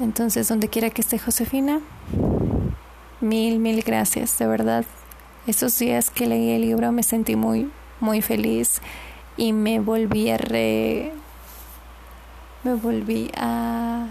Entonces, 0.00 0.48
donde 0.48 0.68
quiera 0.68 0.90
que 0.90 1.00
esté 1.00 1.18
Josefina, 1.18 1.80
mil, 3.20 3.58
mil 3.58 3.82
gracias, 3.82 4.38
de 4.38 4.46
verdad 4.46 4.84
esos 5.46 5.78
días 5.78 6.10
que 6.10 6.26
leí 6.26 6.50
el 6.50 6.62
libro 6.62 6.90
me 6.90 7.04
sentí 7.04 7.36
muy, 7.36 7.70
muy 8.00 8.20
feliz 8.20 8.80
y 9.36 9.52
me 9.52 9.78
volví 9.78 10.28
a 10.30 10.38
re... 10.38 11.12
me 12.64 12.74
volví 12.74 13.30
a... 13.36 14.08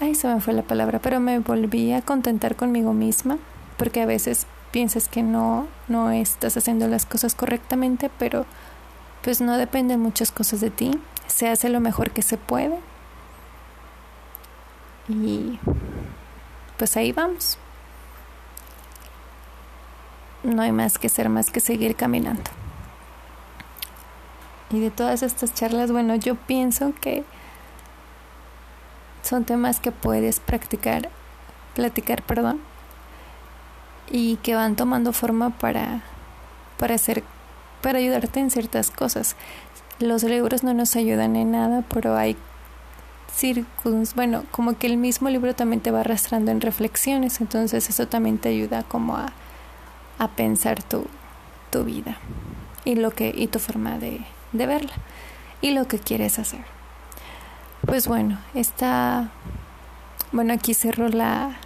Ay, 0.00 0.14
se 0.14 0.28
me 0.28 0.40
fue 0.40 0.54
la 0.54 0.62
palabra, 0.62 1.00
pero 1.00 1.20
me 1.20 1.38
volví 1.38 1.92
a 1.92 2.02
contentar 2.02 2.56
conmigo 2.56 2.92
misma, 2.92 3.38
porque 3.76 4.02
a 4.02 4.06
veces 4.06 4.46
piensas 4.70 5.08
que 5.08 5.22
no, 5.22 5.66
no 5.88 6.10
estás 6.10 6.56
haciendo 6.56 6.88
las 6.88 7.06
cosas 7.06 7.34
correctamente, 7.34 8.10
pero 8.18 8.46
pues 9.26 9.42
no 9.42 9.58
dependen 9.58 10.00
muchas 10.00 10.30
cosas 10.32 10.62
de 10.62 10.70
ti, 10.70 10.98
se 11.26 11.50
hace 11.50 11.68
lo 11.68 11.80
mejor 11.80 12.12
que 12.12 12.22
se 12.22 12.38
puede. 12.38 12.78
Y 15.08 15.58
pues 16.78 16.96
ahí 16.96 17.12
vamos 17.12 17.58
no 20.46 20.62
hay 20.62 20.72
más 20.72 20.98
que 20.98 21.08
ser 21.08 21.28
más 21.28 21.50
que 21.50 21.60
seguir 21.60 21.96
caminando. 21.96 22.50
Y 24.70 24.80
de 24.80 24.90
todas 24.90 25.22
estas 25.22 25.54
charlas, 25.54 25.92
bueno, 25.92 26.14
yo 26.16 26.34
pienso 26.34 26.92
que 27.00 27.24
son 29.22 29.44
temas 29.44 29.80
que 29.80 29.92
puedes 29.92 30.40
practicar, 30.40 31.10
platicar, 31.74 32.22
perdón, 32.22 32.60
y 34.08 34.36
que 34.36 34.54
van 34.54 34.76
tomando 34.76 35.12
forma 35.12 35.50
para, 35.50 36.02
para 36.78 36.94
hacer, 36.94 37.22
para 37.86 38.00
ayudarte 38.00 38.40
en 38.40 38.50
ciertas 38.50 38.90
cosas. 38.90 39.36
Los 40.00 40.24
libros 40.24 40.64
no 40.64 40.74
nos 40.74 40.96
ayudan 40.96 41.36
en 41.36 41.52
nada, 41.52 41.84
pero 41.88 42.16
hay 42.16 42.36
circuns, 43.32 44.16
bueno, 44.16 44.42
como 44.50 44.76
que 44.76 44.88
el 44.88 44.96
mismo 44.96 45.30
libro 45.30 45.54
también 45.54 45.80
te 45.80 45.92
va 45.92 46.00
arrastrando 46.00 46.50
en 46.50 46.60
reflexiones, 46.60 47.40
entonces 47.40 47.88
eso 47.88 48.08
también 48.08 48.38
te 48.38 48.48
ayuda 48.48 48.82
como 48.82 49.16
a 49.16 49.32
a 50.18 50.26
pensar 50.26 50.82
tu, 50.82 51.06
tu 51.70 51.84
vida 51.84 52.16
y 52.84 52.96
lo 52.96 53.12
que 53.12 53.32
y 53.32 53.46
tu 53.46 53.60
forma 53.60 53.98
de, 53.98 54.20
de 54.50 54.66
verla 54.66 54.92
y 55.60 55.70
lo 55.70 55.86
que 55.86 56.00
quieres 56.00 56.40
hacer. 56.40 56.64
Pues 57.86 58.08
bueno, 58.08 58.40
está 58.54 59.30
bueno, 60.32 60.54
aquí 60.54 60.74
cerro 60.74 61.06
la 61.08 61.56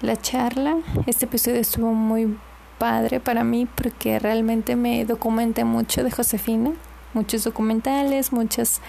la 0.00 0.16
charla. 0.16 0.78
Este 1.04 1.26
episodio 1.26 1.60
estuvo 1.60 1.92
muy 1.92 2.38
padre 2.78 3.20
para 3.20 3.44
mí 3.44 3.66
porque 3.66 4.18
realmente 4.18 4.76
me 4.76 5.04
documenté 5.04 5.64
mucho 5.64 6.04
de 6.04 6.10
Josefina, 6.10 6.72
muchos 7.14 7.44
documentales, 7.44 8.32
muchas 8.32 8.80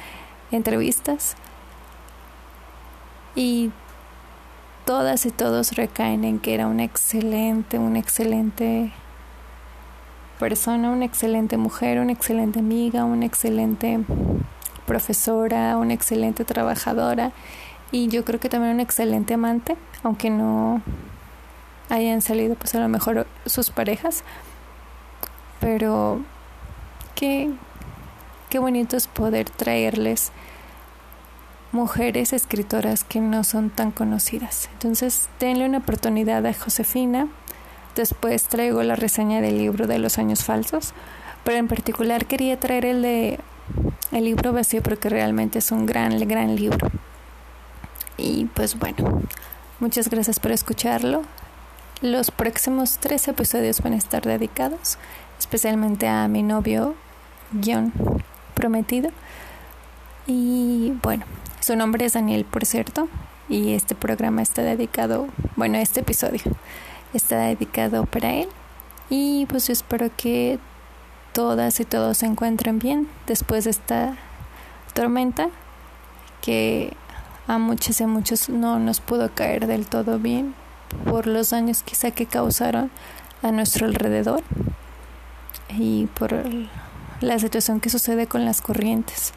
entrevistas. 0.51 1.35
Y 3.35 3.71
todas 4.85 5.25
y 5.25 5.31
todos 5.31 5.73
recaen 5.73 6.23
en 6.23 6.39
que 6.39 6.53
era 6.53 6.67
una 6.67 6.83
excelente, 6.83 7.77
una 7.77 7.99
excelente 7.99 8.91
persona, 10.39 10.91
una 10.91 11.05
excelente 11.05 11.57
mujer, 11.57 11.99
una 11.99 12.11
excelente 12.11 12.59
amiga, 12.59 13.03
una 13.05 13.25
excelente 13.25 13.99
profesora, 14.85 15.77
una 15.77 15.93
excelente 15.93 16.45
trabajadora 16.45 17.31
y 17.91 18.07
yo 18.07 18.25
creo 18.25 18.39
que 18.39 18.49
también 18.49 18.73
una 18.73 18.83
excelente 18.83 19.33
amante, 19.33 19.77
aunque 20.03 20.29
no 20.29 20.81
hayan 21.89 22.21
salido 22.21 22.55
pues 22.55 22.75
a 22.75 22.79
lo 22.79 22.87
mejor 22.87 23.27
sus 23.45 23.69
parejas, 23.69 24.23
pero 25.59 26.21
qué, 27.15 27.51
qué 28.49 28.59
bonito 28.59 28.97
es 28.97 29.07
poder 29.07 29.49
traerles 29.49 30.31
mujeres 31.71 32.33
escritoras 32.33 33.03
que 33.03 33.19
no 33.19 33.43
son 33.43 33.69
tan 33.69 33.91
conocidas. 33.91 34.69
Entonces, 34.73 35.29
denle 35.39 35.65
una 35.65 35.79
oportunidad 35.79 36.45
a 36.45 36.53
Josefina. 36.53 37.27
Después 37.95 38.43
traigo 38.43 38.83
la 38.83 38.95
reseña 38.95 39.41
del 39.41 39.57
libro 39.57 39.87
de 39.87 39.99
los 39.99 40.17
años 40.17 40.43
falsos, 40.43 40.93
pero 41.43 41.57
en 41.57 41.67
particular 41.67 42.25
quería 42.25 42.59
traer 42.59 42.85
el 42.85 43.01
de 43.01 43.39
el 44.11 44.23
libro 44.23 44.53
vacío 44.53 44.81
porque 44.81 45.09
realmente 45.09 45.59
es 45.59 45.71
un 45.71 45.85
gran, 45.85 46.17
gran 46.27 46.55
libro. 46.55 46.89
Y 48.17 48.45
pues 48.45 48.79
bueno, 48.79 49.21
muchas 49.79 50.09
gracias 50.09 50.39
por 50.39 50.51
escucharlo. 50.51 51.23
Los 52.01 52.29
próximos 52.29 52.99
tres 52.99 53.27
episodios 53.27 53.81
van 53.81 53.93
a 53.93 53.97
estar 53.97 54.21
dedicados 54.21 54.99
especialmente 55.39 56.07
a 56.07 56.27
mi 56.27 56.43
novio 56.43 56.93
guion 57.51 57.91
prometido. 58.53 59.09
Y 60.27 60.93
bueno, 61.01 61.25
su 61.59 61.75
nombre 61.75 62.05
es 62.05 62.13
Daniel, 62.13 62.45
por 62.45 62.65
cierto, 62.65 63.09
y 63.49 63.73
este 63.73 63.95
programa 63.95 64.43
está 64.43 64.61
dedicado, 64.61 65.27
bueno, 65.55 65.79
este 65.79 66.01
episodio 66.01 66.41
está 67.15 67.39
dedicado 67.39 68.05
para 68.05 68.31
él. 68.31 68.49
Y 69.09 69.47
pues 69.47 69.65
yo 69.65 69.73
espero 69.73 70.11
que 70.15 70.59
todas 71.33 71.79
y 71.79 71.85
todos 71.85 72.19
se 72.19 72.27
encuentren 72.27 72.77
bien 72.77 73.09
después 73.25 73.63
de 73.63 73.71
esta 73.71 74.15
tormenta 74.93 75.49
que 76.41 76.93
a 77.47 77.57
muchos 77.57 77.99
y 77.99 78.03
a 78.03 78.07
muchos 78.07 78.49
no 78.49 78.77
nos 78.77 78.99
pudo 78.99 79.33
caer 79.33 79.65
del 79.65 79.87
todo 79.87 80.19
bien 80.19 80.53
por 81.05 81.27
los 81.27 81.49
daños 81.49 81.83
quizá 81.83 82.11
que 82.11 82.25
causaron 82.25 82.91
a 83.41 83.51
nuestro 83.51 83.85
alrededor 83.85 84.43
y 85.69 86.07
por 86.07 86.33
la 87.21 87.39
situación 87.39 87.79
que 87.79 87.89
sucede 87.89 88.27
con 88.27 88.45
las 88.45 88.61
corrientes. 88.61 89.33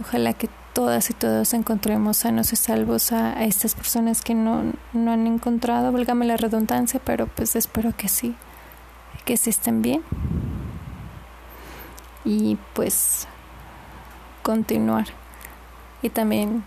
Ojalá 0.00 0.32
que 0.32 0.48
todas 0.72 1.10
y 1.10 1.14
todos 1.14 1.52
encontremos 1.52 2.16
sanos 2.16 2.52
y 2.52 2.56
salvos 2.56 3.12
a, 3.12 3.44
estas 3.44 3.74
personas 3.74 4.22
que 4.22 4.34
no, 4.34 4.72
no 4.92 5.12
han 5.12 5.26
encontrado, 5.26 5.92
válgame 5.92 6.26
la 6.26 6.36
redundancia, 6.36 7.00
pero 7.04 7.26
pues 7.26 7.56
espero 7.56 7.94
que 7.96 8.08
sí, 8.08 8.34
que 9.24 9.36
sí 9.36 9.50
estén 9.50 9.82
bien. 9.82 10.02
Y 12.24 12.56
pues 12.74 13.26
continuar 14.42 15.06
y 16.02 16.10
también 16.10 16.64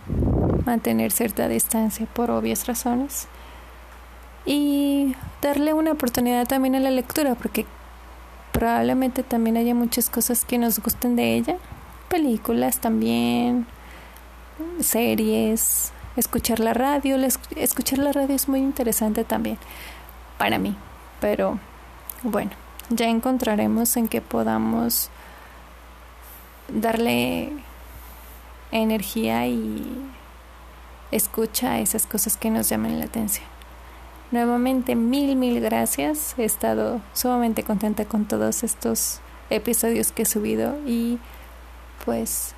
mantener 0.66 1.12
cierta 1.12 1.48
distancia 1.48 2.06
por 2.08 2.32
obvias 2.32 2.68
razones 2.68 3.28
y 4.46 5.16
darle 5.42 5.74
una 5.74 5.92
oportunidad 5.92 6.48
también 6.48 6.76
a 6.76 6.80
la 6.80 6.92
lectura 6.92 7.36
porque 7.36 7.66
probablemente 8.52 9.24
también 9.24 9.58
haya 9.58 9.74
muchas 9.76 10.10
cosas 10.10 10.46
que 10.46 10.58
nos 10.58 10.80
gusten 10.80 11.16
de 11.16 11.36
ella 11.36 11.58
películas 12.16 12.80
también, 12.80 13.66
series, 14.80 15.92
escuchar 16.16 16.60
la 16.60 16.74
radio. 16.74 17.18
Escuchar 17.56 18.00
la 18.00 18.12
radio 18.12 18.36
es 18.36 18.48
muy 18.48 18.60
interesante 18.60 19.24
también 19.24 19.58
para 20.38 20.58
mí, 20.58 20.76
pero 21.20 21.60
bueno, 22.24 22.52
ya 22.90 23.08
encontraremos 23.08 23.98
en 23.98 24.08
qué 24.08 24.22
podamos 24.22 25.10
darle 26.70 27.52
energía 28.72 29.48
y 29.48 29.84
escucha 31.12 31.80
esas 31.80 32.08
cosas 32.08 32.38
que 32.38 32.50
nos 32.50 32.70
llaman 32.70 33.00
la 33.00 33.06
atención. 33.06 33.46
Nuevamente, 34.32 34.96
mil, 34.96 35.36
mil 35.36 35.62
gracias. 35.62 36.36
He 36.38 36.46
estado 36.46 37.02
sumamente 37.14 37.64
contenta 37.64 38.06
con 38.06 38.26
todos 38.26 38.64
estos 38.64 39.20
episodios 39.50 40.12
que 40.12 40.24
he 40.24 40.26
subido 40.26 40.76
y 40.86 41.20
pues 42.04 42.54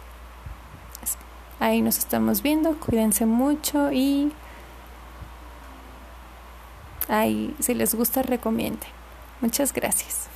ahí 1.59 1.81
nos 1.81 1.97
estamos 1.97 2.41
viendo, 2.41 2.79
cuídense 2.79 3.25
mucho 3.25 3.91
y 3.91 4.31
ahí 7.07 7.55
si 7.59 7.73
les 7.73 7.95
gusta 7.95 8.21
recomiende. 8.21 8.87
Muchas 9.41 9.73
gracias. 9.73 10.29